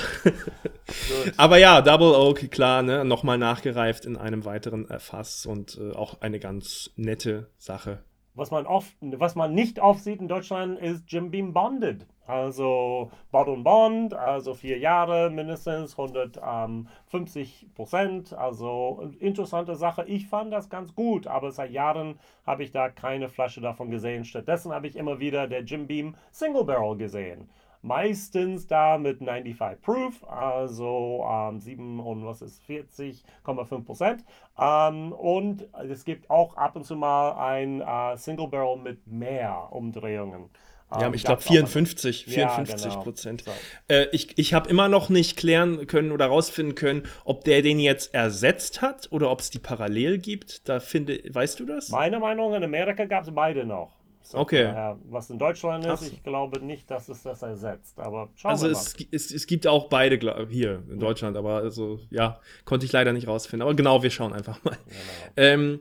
[1.37, 3.05] aber ja, Double Oak, klar, ne?
[3.05, 8.03] nochmal nachgereift in einem weiteren Fass und äh, auch eine ganz nette Sache.
[8.35, 12.07] Was man, oft, was man nicht oft sieht in Deutschland ist Jim Beam Bonded.
[12.25, 18.33] Also Bond und Bond, also vier Jahre mindestens, 150 Prozent.
[18.33, 20.05] Also interessante Sache.
[20.05, 24.25] Ich fand das ganz gut, aber seit Jahren habe ich da keine Flasche davon gesehen.
[24.25, 27.49] Stattdessen habe ich immer wieder der Jim Beam Single Barrel gesehen
[27.83, 34.23] meistens da mit 95 Proof, also ähm, 7 und was ist 40,5 Prozent.
[34.57, 39.67] Ähm, und es gibt auch ab und zu mal ein äh, Single Barrel mit mehr
[39.71, 40.49] Umdrehungen.
[40.91, 43.43] Ja, ähm, ich glaube 54, 54 ja, Prozent.
[43.43, 43.55] Genau.
[43.89, 43.93] So.
[43.93, 47.79] Äh, ich ich habe immer noch nicht klären können oder rausfinden können, ob der den
[47.79, 50.69] jetzt ersetzt hat oder ob es die parallel gibt.
[50.69, 51.89] Da finde, weißt du das?
[51.89, 54.02] Meine Meinung, in Amerika gab es beide noch.
[54.23, 54.63] So, okay.
[54.63, 57.99] Daher, was in Deutschland ist, ich glaube nicht, dass es das ersetzt.
[57.99, 58.79] Aber schauen also wir mal.
[58.79, 60.17] Also es, es, gibt auch beide
[60.49, 63.63] hier in Deutschland, aber also ja, konnte ich leider nicht rausfinden.
[63.63, 64.77] Aber genau, wir schauen einfach mal.
[64.85, 65.33] Genau.
[65.35, 65.79] Ähm,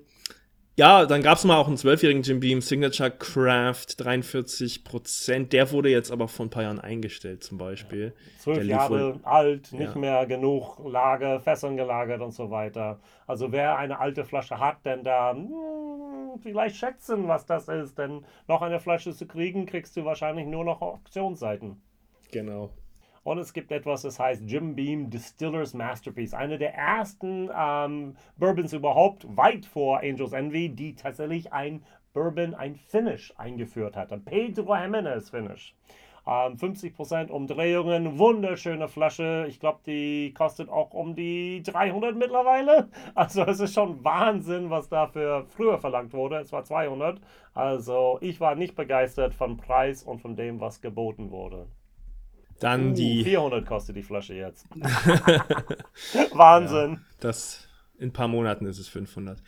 [0.76, 5.52] ja, dann gab es mal auch einen zwölfjährigen Jim Beam Signature Craft, 43 Prozent.
[5.52, 8.14] Der wurde jetzt aber vor ein paar Jahren eingestellt, zum Beispiel.
[8.38, 8.64] Zwölf ja.
[8.64, 10.00] Jahre alt, nicht ja.
[10.00, 13.00] mehr genug Lager, Fässern gelagert und so weiter.
[13.26, 17.98] Also wer eine alte Flasche hat, denn da mh, hm, vielleicht schätzen, was das ist.
[17.98, 21.82] Denn noch eine Flasche zu kriegen, kriegst du wahrscheinlich nur noch Auktionsseiten.
[22.30, 22.70] Genau.
[23.24, 26.34] Und es gibt etwas, das heißt Jim Beam Distillers Masterpiece.
[26.34, 32.74] Eine der ersten ähm, Bourbons überhaupt, weit vor Angels Envy, die tatsächlich ein Bourbon, ein
[32.74, 34.12] Finish eingeführt hat.
[34.12, 35.74] Ein Pedro Jimenez Finish.
[36.26, 39.46] Ähm, 50% Umdrehungen, wunderschöne Flasche.
[39.48, 42.88] Ich glaube, die kostet auch um die 300 mittlerweile.
[43.14, 46.36] Also es ist schon Wahnsinn, was dafür früher verlangt wurde.
[46.38, 47.20] Es war 200.
[47.54, 51.66] Also ich war nicht begeistert vom Preis und von dem, was geboten wurde.
[52.62, 53.24] Dann uh, die.
[53.24, 54.66] 400 kostet die Flasche jetzt.
[56.32, 56.92] Wahnsinn.
[56.92, 57.68] Ja, das
[58.02, 59.38] in ein paar Monaten ist es 500.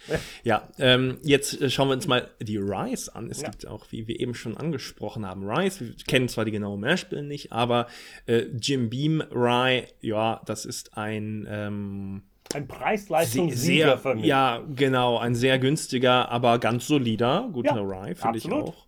[0.45, 3.29] ja, ähm, jetzt äh, schauen wir uns mal die Rise an.
[3.29, 3.51] Es ja.
[3.51, 5.81] gibt auch, wie wir eben schon angesprochen haben, Rise.
[5.81, 7.89] Wir kennen zwar die genaue Mehrspiel nicht, aber
[8.27, 11.47] äh, Jim Beam Rye, ja, das ist ein.
[11.51, 12.23] Ähm,
[12.53, 14.27] ein Preis-Leistungs-Sieger für mich.
[14.27, 18.87] Ja, genau, ein sehr günstiger, aber ganz solider, guter ja, Rye, finde ich auch.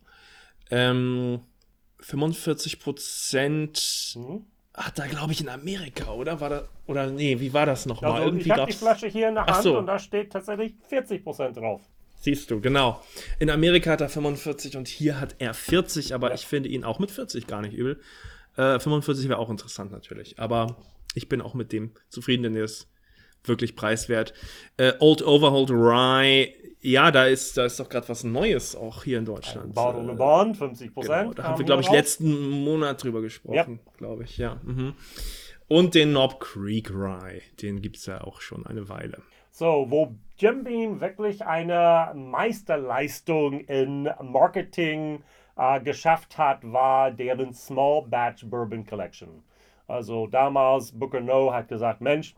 [0.69, 1.41] Ähm,
[1.99, 4.45] 45 Prozent mhm.
[4.73, 6.39] hat da, glaube ich, in Amerika, oder?
[6.39, 8.11] War da, oder nee, wie war das nochmal?
[8.11, 9.77] Also, Irgendwie ich habe die Flasche hier in der Hand so.
[9.77, 11.81] und da steht tatsächlich 40 Prozent drauf.
[12.19, 13.03] Siehst du, genau.
[13.39, 16.35] In Amerika hat er 45 und hier hat er 40, aber ja.
[16.35, 18.01] ich finde ihn auch mit 40 gar nicht übel.
[18.55, 20.77] Äh, 45 wäre auch interessant natürlich, aber
[21.13, 22.89] ich bin auch mit dem zufrieden, denn er ist
[23.43, 24.33] wirklich preiswert.
[24.77, 29.17] Äh, Old Overhold Rye ja, da ist, da ist doch gerade was Neues auch hier
[29.17, 29.73] in Deutschland.
[29.73, 31.21] Bauern ohne Bond, 50 Prozent.
[31.21, 33.91] Genau, da haben wir, glaube ich, letzten Monat drüber gesprochen, ja.
[33.97, 34.59] glaube ich, ja.
[34.63, 34.93] Mhm.
[35.67, 39.21] Und den Knob Creek Rye, den gibt es ja auch schon eine Weile.
[39.51, 45.23] So, wo Jim Beam wirklich eine Meisterleistung in Marketing
[45.57, 49.43] äh, geschafft hat, war deren Small Batch Bourbon Collection.
[49.87, 52.35] Also damals Booker No hat gesagt, Mensch,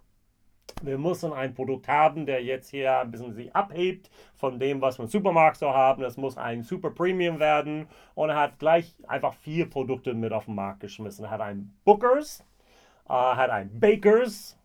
[0.81, 4.97] wir müssen ein Produkt haben, der jetzt hier ein bisschen sich abhebt von dem, was
[4.99, 6.03] wir im Supermarkt so haben.
[6.03, 7.87] Es muss ein Super Premium werden.
[8.15, 11.25] Und er hat gleich einfach vier Produkte mit auf den Markt geschmissen.
[11.25, 12.45] Er hat ein Bookers,
[13.07, 14.58] äh, hat ein Bakers,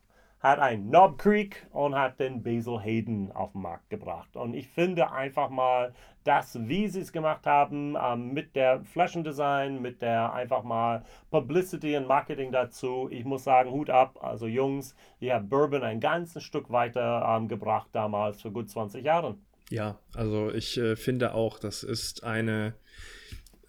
[0.44, 4.36] hat ein Knob Creek und hat den Basil Hayden auf den Markt gebracht.
[4.36, 9.80] Und ich finde einfach mal, dass, wie sie es gemacht haben, ähm, mit der Flaschendesign,
[9.80, 14.18] mit der einfach mal Publicity und Marketing dazu, ich muss sagen, Hut ab.
[14.22, 19.02] Also Jungs, ihr habt Bourbon ein ganzes Stück weiter ähm, gebracht damals, vor gut 20
[19.02, 19.42] Jahren.
[19.70, 22.74] Ja, also ich äh, finde auch, das ist eine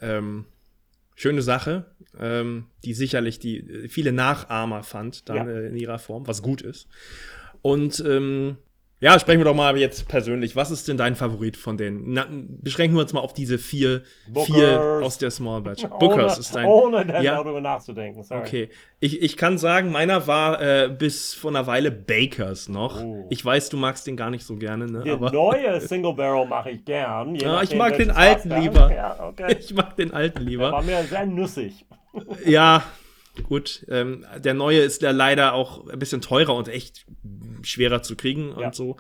[0.02, 0.46] ähm,
[1.16, 1.86] schöne Sache,
[2.20, 5.48] ähm, die sicherlich die äh, viele Nachahmer fand dann Ja.
[5.48, 6.88] äh, in ihrer Form, was gut ist.
[7.62, 8.58] Und ähm,
[9.02, 10.56] ja, sprechen wir doch mal jetzt persönlich.
[10.56, 12.14] Was ist denn dein Favorit von denen?
[12.14, 14.04] Na, beschränken wir uns mal auf diese vier,
[14.46, 15.84] vier aus der Small Batch.
[16.00, 16.66] Bookers ohne, ist dein.
[16.66, 17.36] Ohne dann Ja.
[17.36, 18.24] darüber nachzudenken.
[18.24, 18.42] Sorry.
[18.42, 18.70] Okay,
[19.02, 23.04] ich, ich kann sagen, meiner war äh, bis vor einer Weile Bakers noch.
[23.04, 23.28] Oh.
[23.30, 25.04] Ich weiß, du magst den gar nicht so gerne, ne?
[25.04, 27.36] Den neue Single Barrel mache ich gern.
[27.36, 28.94] Ja, ich nachdem, mag den alten lieber.
[28.94, 29.58] Ja, okay.
[29.60, 30.82] ich mag den alten War lieber.
[30.82, 31.86] mir sehr nussig.
[32.46, 32.84] Ja,
[33.44, 33.86] gut.
[33.90, 37.06] Ähm, der neue ist ja leider auch ein bisschen teurer und echt
[37.64, 38.68] schwerer zu kriegen Ja.
[38.68, 38.98] und so.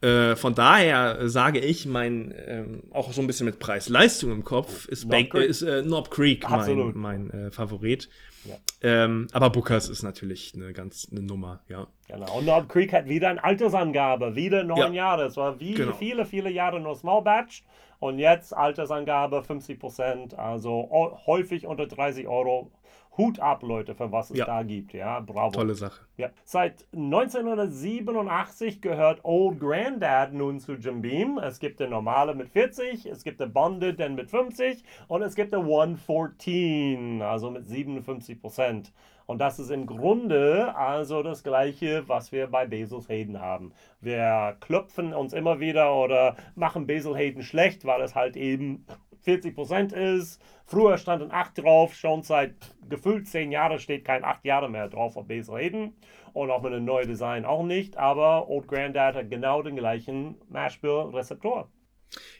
[0.00, 4.86] Äh, von daher sage ich, mein, ähm, auch so ein bisschen mit Preis-Leistung im Kopf,
[4.86, 5.34] ist, Knob Creek?
[5.48, 8.10] ist äh, Knob Creek mein, mein äh, Favorit.
[8.44, 8.56] Ja.
[8.82, 11.86] Ähm, aber Bookers ist natürlich eine ganz eine Nummer, ja.
[12.08, 12.36] Genau.
[12.36, 14.90] Und Knob Creek hat wieder eine Altersangabe, wieder neun Ja.
[14.92, 15.24] Jahre.
[15.24, 15.94] Es war wie Genau.
[15.94, 17.62] viele, viele Jahre nur Small Batch.
[18.00, 20.90] Und jetzt Altersangabe 50 Prozent, also
[21.24, 22.70] häufig unter 30 Euro.
[23.16, 24.44] Hut ab, Leute, für was es Ja.
[24.46, 24.92] da gibt.
[24.92, 25.50] Ja, bravo.
[25.52, 26.04] Tolle Sache.
[26.16, 26.30] Ja.
[26.44, 31.38] Seit 1987 gehört Old Granddad nun zu Jim Beam.
[31.38, 35.34] Es gibt den normale mit 40, es gibt den Bonded dann mit 50 und es
[35.34, 38.92] gibt den 114, also mit 57 Prozent.
[39.26, 43.72] Und das ist im Grunde also das gleiche, was wir bei Basil Hayden haben.
[44.00, 48.84] Wir klopfen uns immer wieder oder machen Basil Hayden schlecht, weil es halt eben
[49.24, 50.40] 40% ist.
[50.66, 52.54] Früher standen 8 drauf, schon seit
[52.88, 55.94] gefühlt 10 Jahren steht kein 8 Jahre mehr drauf auf Basil Hayden.
[56.32, 57.96] Und auch mit einem neuen Design auch nicht.
[57.96, 61.68] Aber Old Granddad hat genau den gleichen Mashbill-Rezeptor.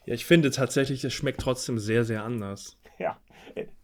[0.04, 2.78] Ja, ich finde tatsächlich, es schmeckt trotzdem sehr, sehr anders.
[2.98, 3.18] Ja,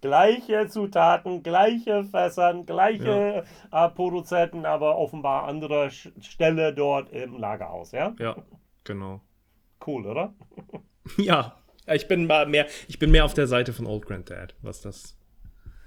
[0.01, 7.91] gleiche Zutaten, gleiche Fässern, gleiche äh, Produzenten, aber offenbar andere Sch- Stelle dort im Lagerhaus.
[7.93, 8.37] Ja, Ja,
[8.85, 9.21] genau.
[9.87, 10.33] cool, oder?
[11.17, 11.57] Ja,
[11.95, 15.17] ich bin mal mehr, ich bin mehr auf der Seite von Old Granddad, was das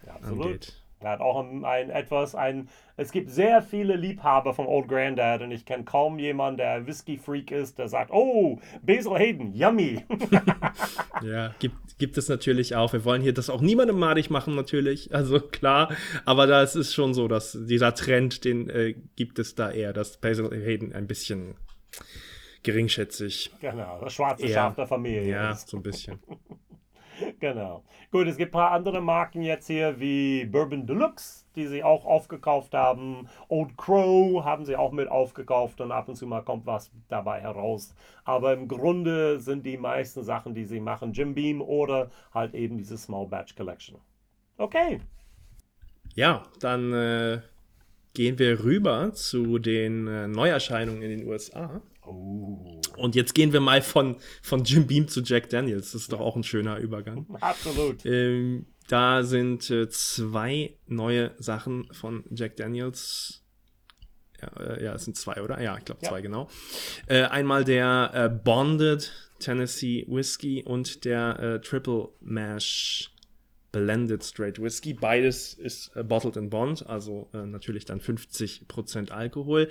[0.06, 0.46] Ja, absolut.
[0.46, 0.80] angeht.
[1.00, 5.42] Er hat auch ein, ein etwas, ein, es gibt sehr viele Liebhaber von Old Granddad
[5.42, 10.06] und ich kenne kaum jemanden, der Whisky-Freak ist, der sagt, oh, Basil Hayden, yummy.
[11.24, 12.92] Ja, gibt, gibt es natürlich auch.
[12.92, 15.14] Wir wollen hier das auch niemandem madig machen, natürlich.
[15.14, 19.72] Also klar, aber das ist schon so, dass dieser Trend, den äh, gibt es da
[19.72, 21.56] eher, dass Basil Hayden ein bisschen
[22.64, 23.52] geringschätzig.
[23.60, 24.54] genau, das schwarze Ja.
[24.54, 26.20] Schaf der Familie Ja, so ein bisschen.
[27.40, 27.84] Genau.
[28.12, 32.06] Gut, es gibt ein paar andere Marken jetzt hier wie Bourbon Deluxe, die sie auch
[32.06, 33.28] aufgekauft haben.
[33.50, 37.42] Old Crow haben sie auch mit aufgekauft und ab und zu mal kommt was dabei
[37.42, 37.94] heraus.
[38.24, 42.78] Aber im Grunde sind die meisten Sachen, die sie machen, Jim Beam oder halt eben
[42.78, 44.00] diese Small Batch Collection.
[44.58, 45.00] Okay.
[46.16, 47.42] Ja, dann äh,
[48.14, 51.82] gehen wir rüber zu den äh, Neuerscheinungen in den USA.
[52.06, 55.92] Oh, Und jetzt gehen wir mal von, von Jim Beam zu Jack Daniels.
[55.94, 57.26] Das ist doch auch ein schöner Übergang.
[57.42, 58.06] absolut.
[58.06, 63.42] Ähm, da sind äh, zwei neue Sachen von Jack Daniels.
[64.42, 65.62] Ja, äh, ja, es sind zwei, oder?
[65.62, 66.10] Ja, ich glaube Ja.
[66.10, 66.50] zwei, genau.
[67.08, 73.10] Äh, einmal der äh, Bonded Tennessee Whiskey und der äh, Triple Mash
[73.72, 74.94] Blended Straight Whiskey.
[74.94, 79.70] Beides ist äh, Bottled in Bond, also natürlich dann 50% Alkohol.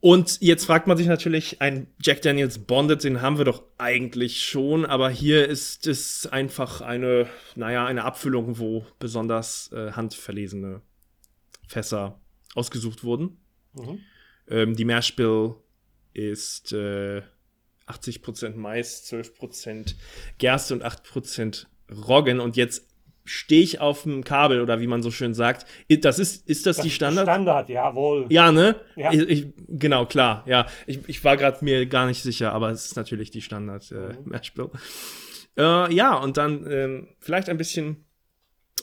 [0.00, 4.42] Und jetzt fragt man sich natürlich, ein Jack Daniels Bonded, den haben wir doch eigentlich
[4.42, 10.80] schon, aber hier ist es einfach eine, naja, eine Abfüllung, wo besonders äh, handverlesene
[11.68, 12.18] Fässer
[12.54, 13.36] ausgesucht wurden.
[13.74, 14.00] Mhm.
[14.48, 15.54] Ähm, die Mashbill
[16.14, 17.22] ist äh,
[17.86, 19.94] 80% Mais, 12%
[20.38, 21.66] Gerste und 8%
[22.08, 22.40] Roggen.
[22.40, 22.89] Und jetzt
[23.30, 25.66] stehe ich auf dem Kabel oder wie man so schön sagt.
[25.88, 27.26] Das ist, ist das, die Standard?
[27.26, 28.26] Standard, jawohl.
[28.28, 28.76] Ja, ne?
[28.96, 29.12] Ja.
[29.12, 30.42] Ich, ich, genau, klar.
[30.46, 33.90] Ja, ich, ich war gerade mir gar nicht sicher, aber es ist natürlich die Standard
[33.92, 34.16] äh, Mhm.
[34.24, 34.70] Mashbill.
[35.56, 38.04] Äh, ja, und dann ähm, vielleicht ein bisschen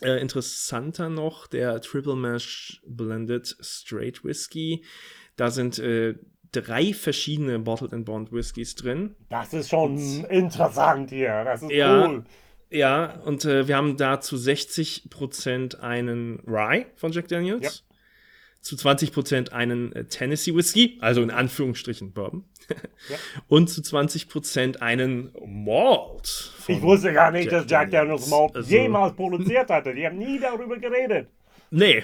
[0.02, 4.84] äh, interessanter noch der Triple Mash Blended Straight Whisky.
[5.36, 6.16] Da sind äh,
[6.52, 9.16] drei verschiedene Bottled and Bond Whiskys drin.
[9.30, 11.44] Das ist schon interessant hier.
[11.44, 12.06] Das ist Ja.
[12.08, 12.24] cool.
[12.70, 17.84] Ja, und äh, wir haben da zu 60% einen Rye von Jack Daniels.
[18.62, 22.44] zu 20% einen äh, Tennessee Whiskey, also in Anführungsstrichen Bourbon,
[23.10, 23.16] ja.
[23.48, 26.52] und zu 20% einen Malt.
[26.68, 29.94] Ich wusste gar nicht, Jack dass Jack Daniels Malt also, jemals produziert hatte.
[29.94, 31.30] Die haben nie darüber geredet.
[31.72, 32.04] Nee.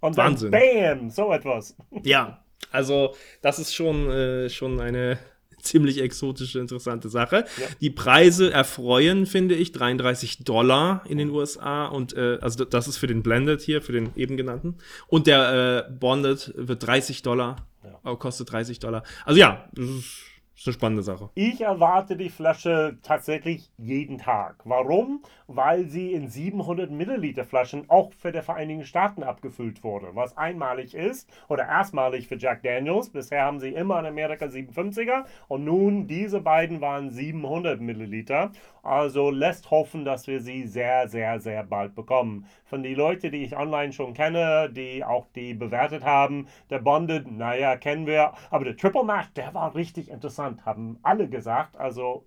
[0.00, 0.50] Und dann Wahnsinn.
[0.50, 1.74] Bam, so etwas.
[2.02, 5.18] Ja, also das ist schon, äh, schon eine
[5.64, 7.44] ziemlich exotische, interessante Sache.
[7.60, 7.66] Ja.
[7.80, 12.98] Die Preise erfreuen, finde ich, 33 Dollar in den USA und äh, also das ist
[12.98, 14.76] für den Blended hier, für den eben genannten.
[15.06, 18.14] Und der äh, Bonded wird 30 Dollar, ja.
[18.16, 19.02] kostet 30 Dollar.
[19.24, 21.30] Also ja, das ist ist eine spannende Sache.
[21.34, 24.56] Ich erwarte die Flasche tatsächlich jeden Tag.
[24.64, 25.22] Warum?
[25.46, 30.94] Weil sie in 700 Milliliter Flaschen auch für die Vereinigten Staaten abgefüllt wurde, was einmalig
[30.94, 33.10] ist oder erstmalig für Jack Daniels.
[33.10, 38.52] Bisher haben sie immer in Amerika 750er und nun diese beiden waren 700 Milliliter.
[38.84, 42.46] Also lässt hoffen, dass wir sie sehr, sehr, sehr bald bekommen.
[42.64, 47.30] Von den Leuten, die ich online schon kenne, die auch die bewertet haben, der Bonded,
[47.30, 51.76] naja, kennen wir, aber der Triple Mash, der war richtig interessant, haben alle gesagt.
[51.78, 52.26] Also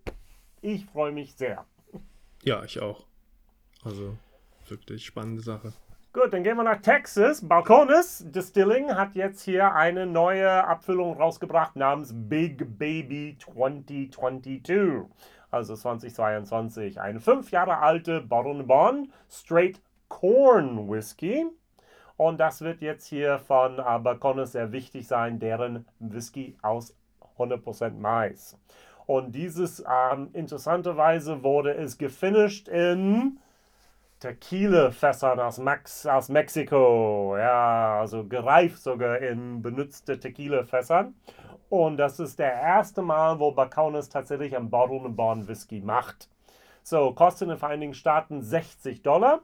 [0.62, 1.66] ich freue mich sehr.
[2.44, 3.06] Ja, ich auch.
[3.84, 4.18] Also
[4.68, 5.74] wirklich spannende Sache.
[6.14, 7.48] Gut, dann gehen wir nach Texas.
[7.48, 14.64] Balcones Distilling hat jetzt hier eine neue Abfüllung rausgebracht namens Big Baby 2022
[15.52, 17.00] also 2022.
[17.00, 21.46] Eine fünf Jahre alte Baron Bond Straight Corn Whisky.
[22.18, 26.96] Und das wird jetzt hier von äh, sehr wichtig sein, deren Whisky aus
[27.38, 28.58] 100% Mais.
[29.06, 33.40] Und dieses, ähm, interessanterweise wurde es gefinisht in
[34.20, 35.60] Tequila-Fässern aus,
[36.06, 37.36] aus Mexiko.
[37.38, 41.16] Ja, also gereift sogar in benutzte Tequila-Fässern.
[41.70, 46.30] Und das ist der erste Mal, wo Bacaunis tatsächlich ein Bottle Bond Whisky macht.
[46.84, 49.42] So, kostet in den Vereinigten Staaten 60 Dollar.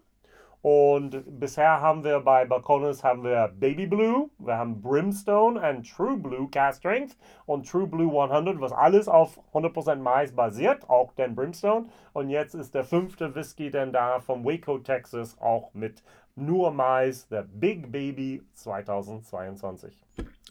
[0.64, 6.16] Und bisher haben wir bei Balcones haben wir Baby Blue, wir haben Brimstone und True
[6.16, 11.36] Blue Cast Strength und True Blue 100, was alles auf 100% Mais basiert, auch den
[11.36, 11.88] Brimstone.
[12.14, 16.02] Und jetzt ist der fünfte Whisky denn da vom Waco, Texas, auch mit
[16.38, 20.02] nur Mais, der Big Baby 2022.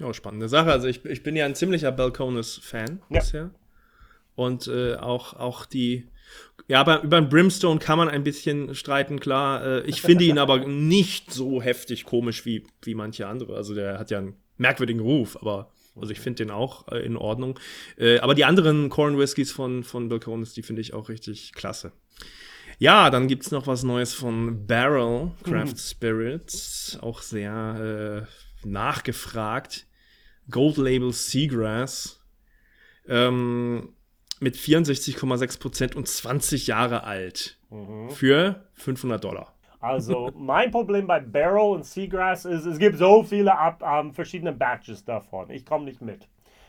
[0.05, 0.71] Oh, spannende Sache.
[0.71, 3.19] Also ich, ich bin ja ein ziemlicher Balcones-Fan ja.
[3.19, 3.51] bisher.
[4.35, 6.07] Und äh, auch, auch die
[6.69, 9.65] ja, aber über den Brimstone kann man ein bisschen streiten, klar.
[9.65, 13.57] Äh, ich finde ihn aber nicht so heftig komisch wie, wie manche andere.
[13.57, 17.17] Also der hat ja einen merkwürdigen Ruf, aber also ich finde den auch äh, in
[17.17, 17.59] Ordnung.
[17.99, 21.93] Äh, aber die anderen Corn Whiskys von, von Balcones, die finde ich auch richtig klasse.
[22.79, 25.77] Ja, dann gibt es noch was Neues von Barrel Craft mhm.
[25.77, 26.99] Spirits.
[27.01, 28.27] Auch sehr
[28.65, 29.87] äh, nachgefragt.
[30.51, 32.21] Gold Label Seagrass.
[33.07, 33.95] Ähm,
[34.43, 37.59] mit 64,6 Prozent und 20 Jahre alt.
[37.71, 38.11] Mhm.
[38.11, 39.55] Für 500 Dollar.
[39.81, 44.53] Also mein Problem bei Barrel und Seagrass ist, es gibt so viele ab, ähm, verschiedene
[44.53, 45.51] Batches davon.
[45.51, 46.29] Ich komme nicht mit.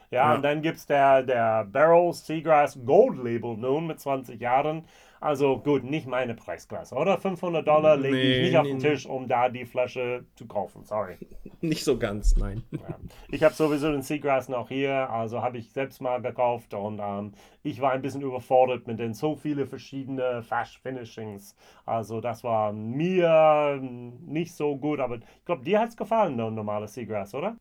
[0.10, 4.40] Ja, ja, und dann gibt es der, der Barrel Seagrass Gold Label nun mit 20
[4.40, 4.86] Jahren.
[5.24, 7.18] Also gut, nicht meine Preisklasse, oder?
[7.18, 10.84] 500 Dollar lege nee, ich nicht auf den Tisch, um da die Flasche zu kaufen.
[10.84, 11.16] Sorry.
[11.62, 12.62] Nicht so ganz, nein.
[12.72, 13.00] Ja.
[13.30, 17.32] Ich habe sowieso den Seagrass noch hier, also habe ich selbst mal gekauft und ähm,
[17.64, 21.56] ich war ein bisschen überfordert mit den so viele verschiedene Fast Finishings.
[21.86, 26.52] Also das war mir nicht so gut, aber ich glaube, dir hat es gefallen, der
[26.52, 27.56] normale Seagrass, oder?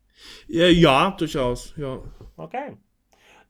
[0.49, 1.99] Ja, ja, durchaus, ja.
[2.35, 2.73] Okay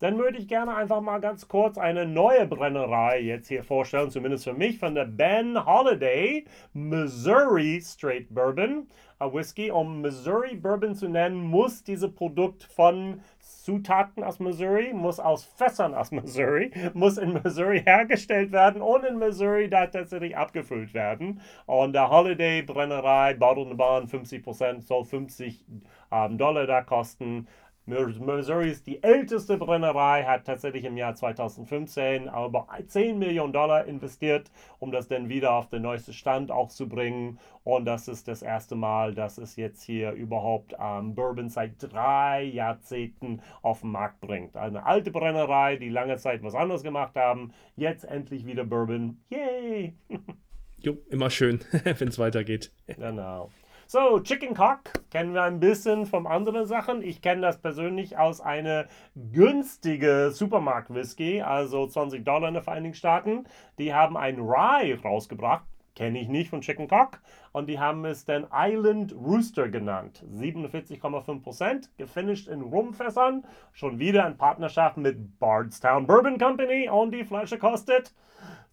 [0.04, 4.44] dann würde ich gerne einfach mal ganz kurz eine neue Brennerei jetzt hier vorstellen, zumindest
[4.44, 6.44] für mich, von der Ben Holiday
[6.74, 8.88] Missouri Straight Bourbon.
[9.32, 15.46] Whisky, um Missouri Bourbon zu nennen, muss dieses Produkt von Zutaten aus Missouri, muss aus
[15.46, 21.40] Fässern aus Missouri, muss in Missouri hergestellt werden und in Missouri da tatsächlich abgefüllt werden.
[21.66, 25.64] Und der Holiday Brennerei, Bottle Bahn, 50% soll 50
[26.12, 27.48] ähm, Dollar da kosten.
[27.86, 34.50] Missouri ist die älteste Brennerei, hat tatsächlich im Jahr 2015 aber 10 Millionen Dollar investiert,
[34.80, 37.40] um das dann wieder auf den neuesten Stand auch zu bringen.
[37.66, 42.44] Und das ist das erste Mal, dass es jetzt hier überhaupt ähm, Bourbon seit drei
[42.44, 44.56] Jahrzehnten auf den Markt bringt.
[44.56, 49.22] Eine alte Brennerei, die lange Zeit was anderes gemacht haben, jetzt endlich wieder Bourbon.
[49.30, 49.94] Yay!
[50.78, 52.72] jo, immer schön, wenn es weitergeht.
[52.88, 53.50] Genau.
[53.86, 57.02] So, Chicken Cock kennen wir ein bisschen von anderen Sachen.
[57.02, 58.86] Ich kenne das persönlich aus einer
[59.32, 63.44] günstigen Supermarkt-Whisky, also 20 Dollar in den Vereinigten Staaten.
[63.78, 65.66] Die haben ein Rye rausgebracht,
[65.96, 67.20] kenne ich nicht von Chicken Cock.
[67.52, 70.24] Und die haben es dann Island Rooster genannt.
[70.34, 73.44] 47,5%, gefinisht in Rumfässern.
[73.74, 76.90] Schon wieder in Partnerschaft mit Bardstown Bourbon Company.
[76.90, 78.14] Und die Flasche kostet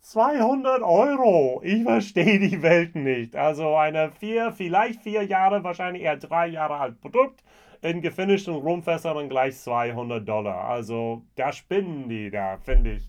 [0.00, 1.60] 200 Euro.
[1.64, 3.36] Ich verstehe die Welt nicht.
[3.36, 7.42] Also eine vier, vielleicht vier Jahre, wahrscheinlich eher drei Jahre alt Produkt
[7.82, 10.64] in gefinischten Rumfässern gleich 200 Dollar.
[10.64, 13.08] Also da spinnen die da, finde ich.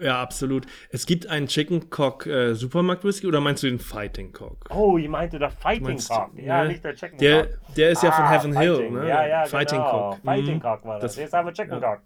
[0.00, 0.66] Ja, absolut.
[0.90, 4.64] Es gibt einen Chicken Cock äh, Supermarkt Whisky oder meinst du den Fighting Cock?
[4.74, 6.30] Oh, ich meinte der Fighting Cock.
[6.36, 6.70] Ja, ne?
[6.70, 7.48] nicht der Chicken Cock.
[7.76, 8.94] der ist ja von Ah, Heaven Hill, Fighting.
[8.94, 9.08] ne?
[9.08, 10.10] Ja, ja, Fighting genau.
[10.10, 10.18] Cock.
[10.24, 10.60] Fighting Mhm.
[10.62, 11.12] Cock war das.
[11.14, 12.00] Das- Jetzt haben wir Chicken Cock.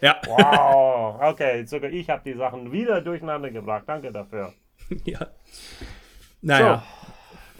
[0.00, 0.20] Ja.
[0.26, 1.20] Wow.
[1.20, 3.84] Okay, sogar ich habe die Sachen wieder durcheinander gebracht.
[3.86, 4.52] Danke dafür.
[5.04, 5.28] ja.
[6.42, 6.82] Naja.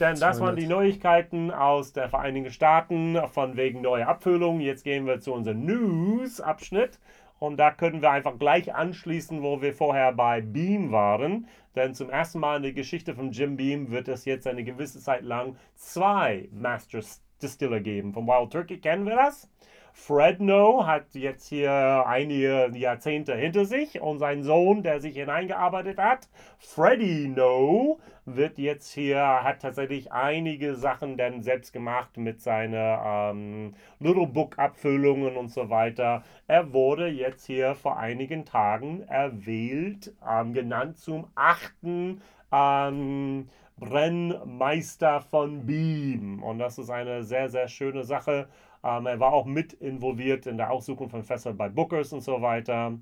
[0.00, 0.58] Denn das waren 200.
[0.58, 4.60] die Neuigkeiten aus der Vereinigten Staaten von wegen neuer Abfüllung.
[4.60, 6.98] Jetzt gehen wir zu unserem News-Abschnitt.
[7.38, 11.46] Und da können wir einfach gleich anschließen, wo wir vorher bei Beam waren.
[11.76, 15.00] Denn zum ersten Mal in der Geschichte von Jim Beam wird es jetzt eine gewisse
[15.00, 17.00] Zeit lang zwei Master
[17.42, 18.12] Distiller geben.
[18.12, 19.48] Von Wild Turkey kennen wir das.
[19.96, 26.28] Fredno hat jetzt hier einige Jahrzehnte hinter sich und sein Sohn, der sich hineingearbeitet hat,
[26.58, 33.74] Freddy No, wird jetzt hier, hat tatsächlich einige Sachen dann selbst gemacht mit seinen ähm,
[34.00, 36.24] Little Book Abfüllungen und so weiter.
[36.48, 42.20] Er wurde jetzt hier vor einigen Tagen erwählt, ähm, genannt zum achten
[42.50, 46.42] ähm, Brennmeister von Beam.
[46.42, 48.48] Und das ist eine sehr, sehr schöne Sache.
[48.84, 52.42] Ähm, er war auch mit involviert in der Aussuchung von Fässern bei Bookers und so
[52.42, 52.92] weiter.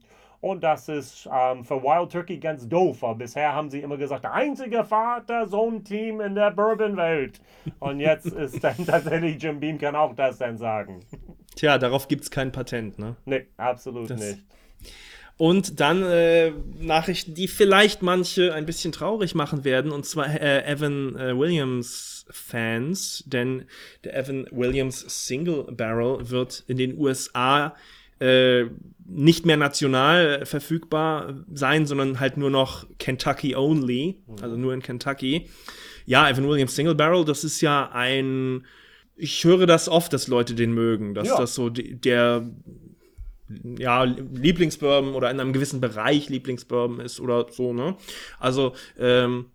[0.41, 3.05] Und das ist ähm, für Wild Turkey ganz doof.
[3.17, 7.41] bisher haben sie immer gesagt, der einzige Vater-Sohn-Team in der Bourbon-Welt.
[7.79, 11.01] Und jetzt ist dann tatsächlich Jim Beam kann auch das dann sagen.
[11.57, 13.17] Tja, darauf gibt es kein Patent, ne?
[13.25, 14.43] Nee, absolut Das- nicht.
[15.39, 20.65] Und dann äh, Nachrichten, die vielleicht manche ein bisschen traurig machen werden, und zwar äh,
[20.71, 23.65] Evan äh, Williams Fans, denn
[24.05, 27.75] der Evan Williams Single Barrel wird in den USA
[28.21, 28.67] äh,
[29.05, 35.49] nicht mehr national verfügbar sein, sondern halt nur noch Kentucky only, also nur in Kentucky.
[36.07, 38.65] Ja, Evan Williams Single Barrel, das ist ja ein,
[39.17, 41.37] ich höre das oft, dass Leute den mögen, dass Ja.
[41.39, 42.49] das so der
[43.79, 47.97] ja, Lieblingsbourbon oder in einem gewissen Bereich Lieblingsbourbon ist oder so, ne?
[48.39, 49.47] Also, ähm,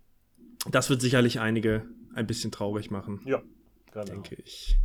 [0.70, 1.84] das wird sicherlich einige
[2.14, 3.40] ein bisschen traurig machen, Ja,
[3.92, 4.04] genau.
[4.04, 4.76] denke ich.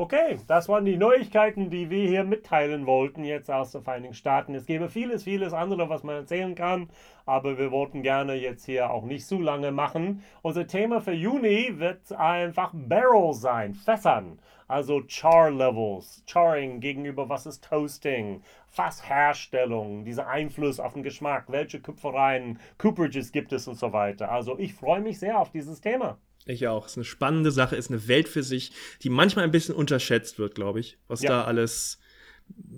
[0.00, 4.54] Okay, das waren die Neuigkeiten, die wir hier mitteilen wollten, jetzt aus den Vereinigten Staaten.
[4.54, 6.88] Es gäbe vieles, vieles andere, was man erzählen kann,
[7.26, 10.22] aber wir wollten gerne jetzt hier auch nicht zu lange machen.
[10.40, 14.38] Unser Thema für Juni wird einfach Barrel sein, Fässern.
[14.68, 21.80] Also Char Levels, Charring gegenüber was ist Toasting, Fassherstellung, dieser Einfluss auf den Geschmack, welche
[21.80, 24.30] Kupfereien, Cooperages gibt es und so weiter.
[24.30, 26.18] Also ich freue mich sehr auf dieses Thema.
[26.44, 26.86] Ich auch.
[26.86, 30.54] Ist eine spannende Sache, ist eine Welt für sich, die manchmal ein bisschen unterschätzt wird,
[30.54, 31.30] glaube ich, was Ja.
[31.30, 31.98] da alles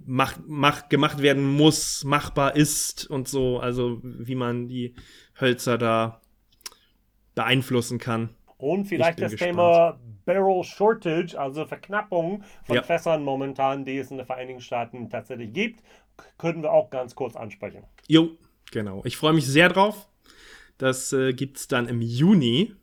[0.06, 4.94] mach, mach, gemacht werden muss, machbar ist und so, also wie man die
[5.40, 6.20] Hölzer da
[7.34, 8.30] beeinflussen kann.
[8.58, 9.50] Und vielleicht das gespannt.
[9.52, 10.00] Thema
[10.30, 12.82] Barrel Shortage, also Verknappung von Ja.
[12.84, 15.82] Fässern momentan, die es in den Vereinigten Staaten tatsächlich gibt,
[16.38, 17.82] können wir auch ganz kurz ansprechen.
[18.06, 18.30] Jo,
[18.70, 19.02] genau.
[19.04, 20.06] Ich freue mich sehr drauf.
[20.78, 22.74] Das äh, gibt es dann im Juni.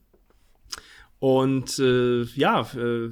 [1.19, 3.11] Und äh, ja, äh,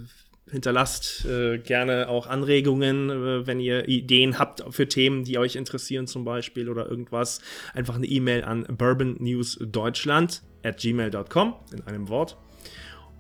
[0.52, 6.08] hinterlasst äh, gerne auch Anregungen, äh, wenn ihr Ideen habt für Themen, die euch interessieren
[6.08, 7.40] zum Beispiel oder irgendwas.
[7.74, 12.38] Einfach eine E-Mail an bourbonnewsdeutschland at gmail.com in einem Wort.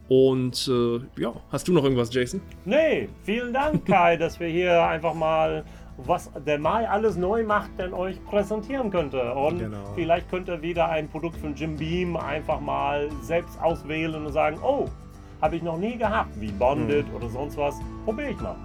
[0.07, 2.41] Und äh, ja, hast du noch irgendwas, Jason?
[2.63, 5.63] Nee, vielen Dank, Kai, dass wir hier einfach mal,
[5.97, 9.33] was der Mai alles neu macht, denn euch präsentieren könnte.
[9.33, 9.77] Und Genau.
[9.95, 14.59] vielleicht könnt ihr wieder ein Produkt von Jim Beam einfach mal selbst auswählen und sagen,
[14.63, 14.85] oh,
[15.41, 17.15] habe ich noch nie gehabt, wie Bonded Hm.
[17.15, 17.75] oder sonst was.
[18.05, 18.55] Probiere ich mal.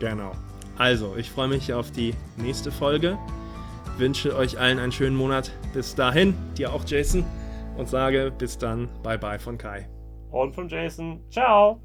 [0.00, 0.32] Genau.
[0.78, 3.18] Also, ich freue mich auf die nächste Folge.
[3.98, 5.52] Wünsche euch allen einen schönen Monat.
[5.74, 7.24] Bis dahin, dir auch, Jason.
[7.76, 9.86] Und sage bis dann, bye bye von Kai.
[10.32, 11.80] Und von Jason, ciao.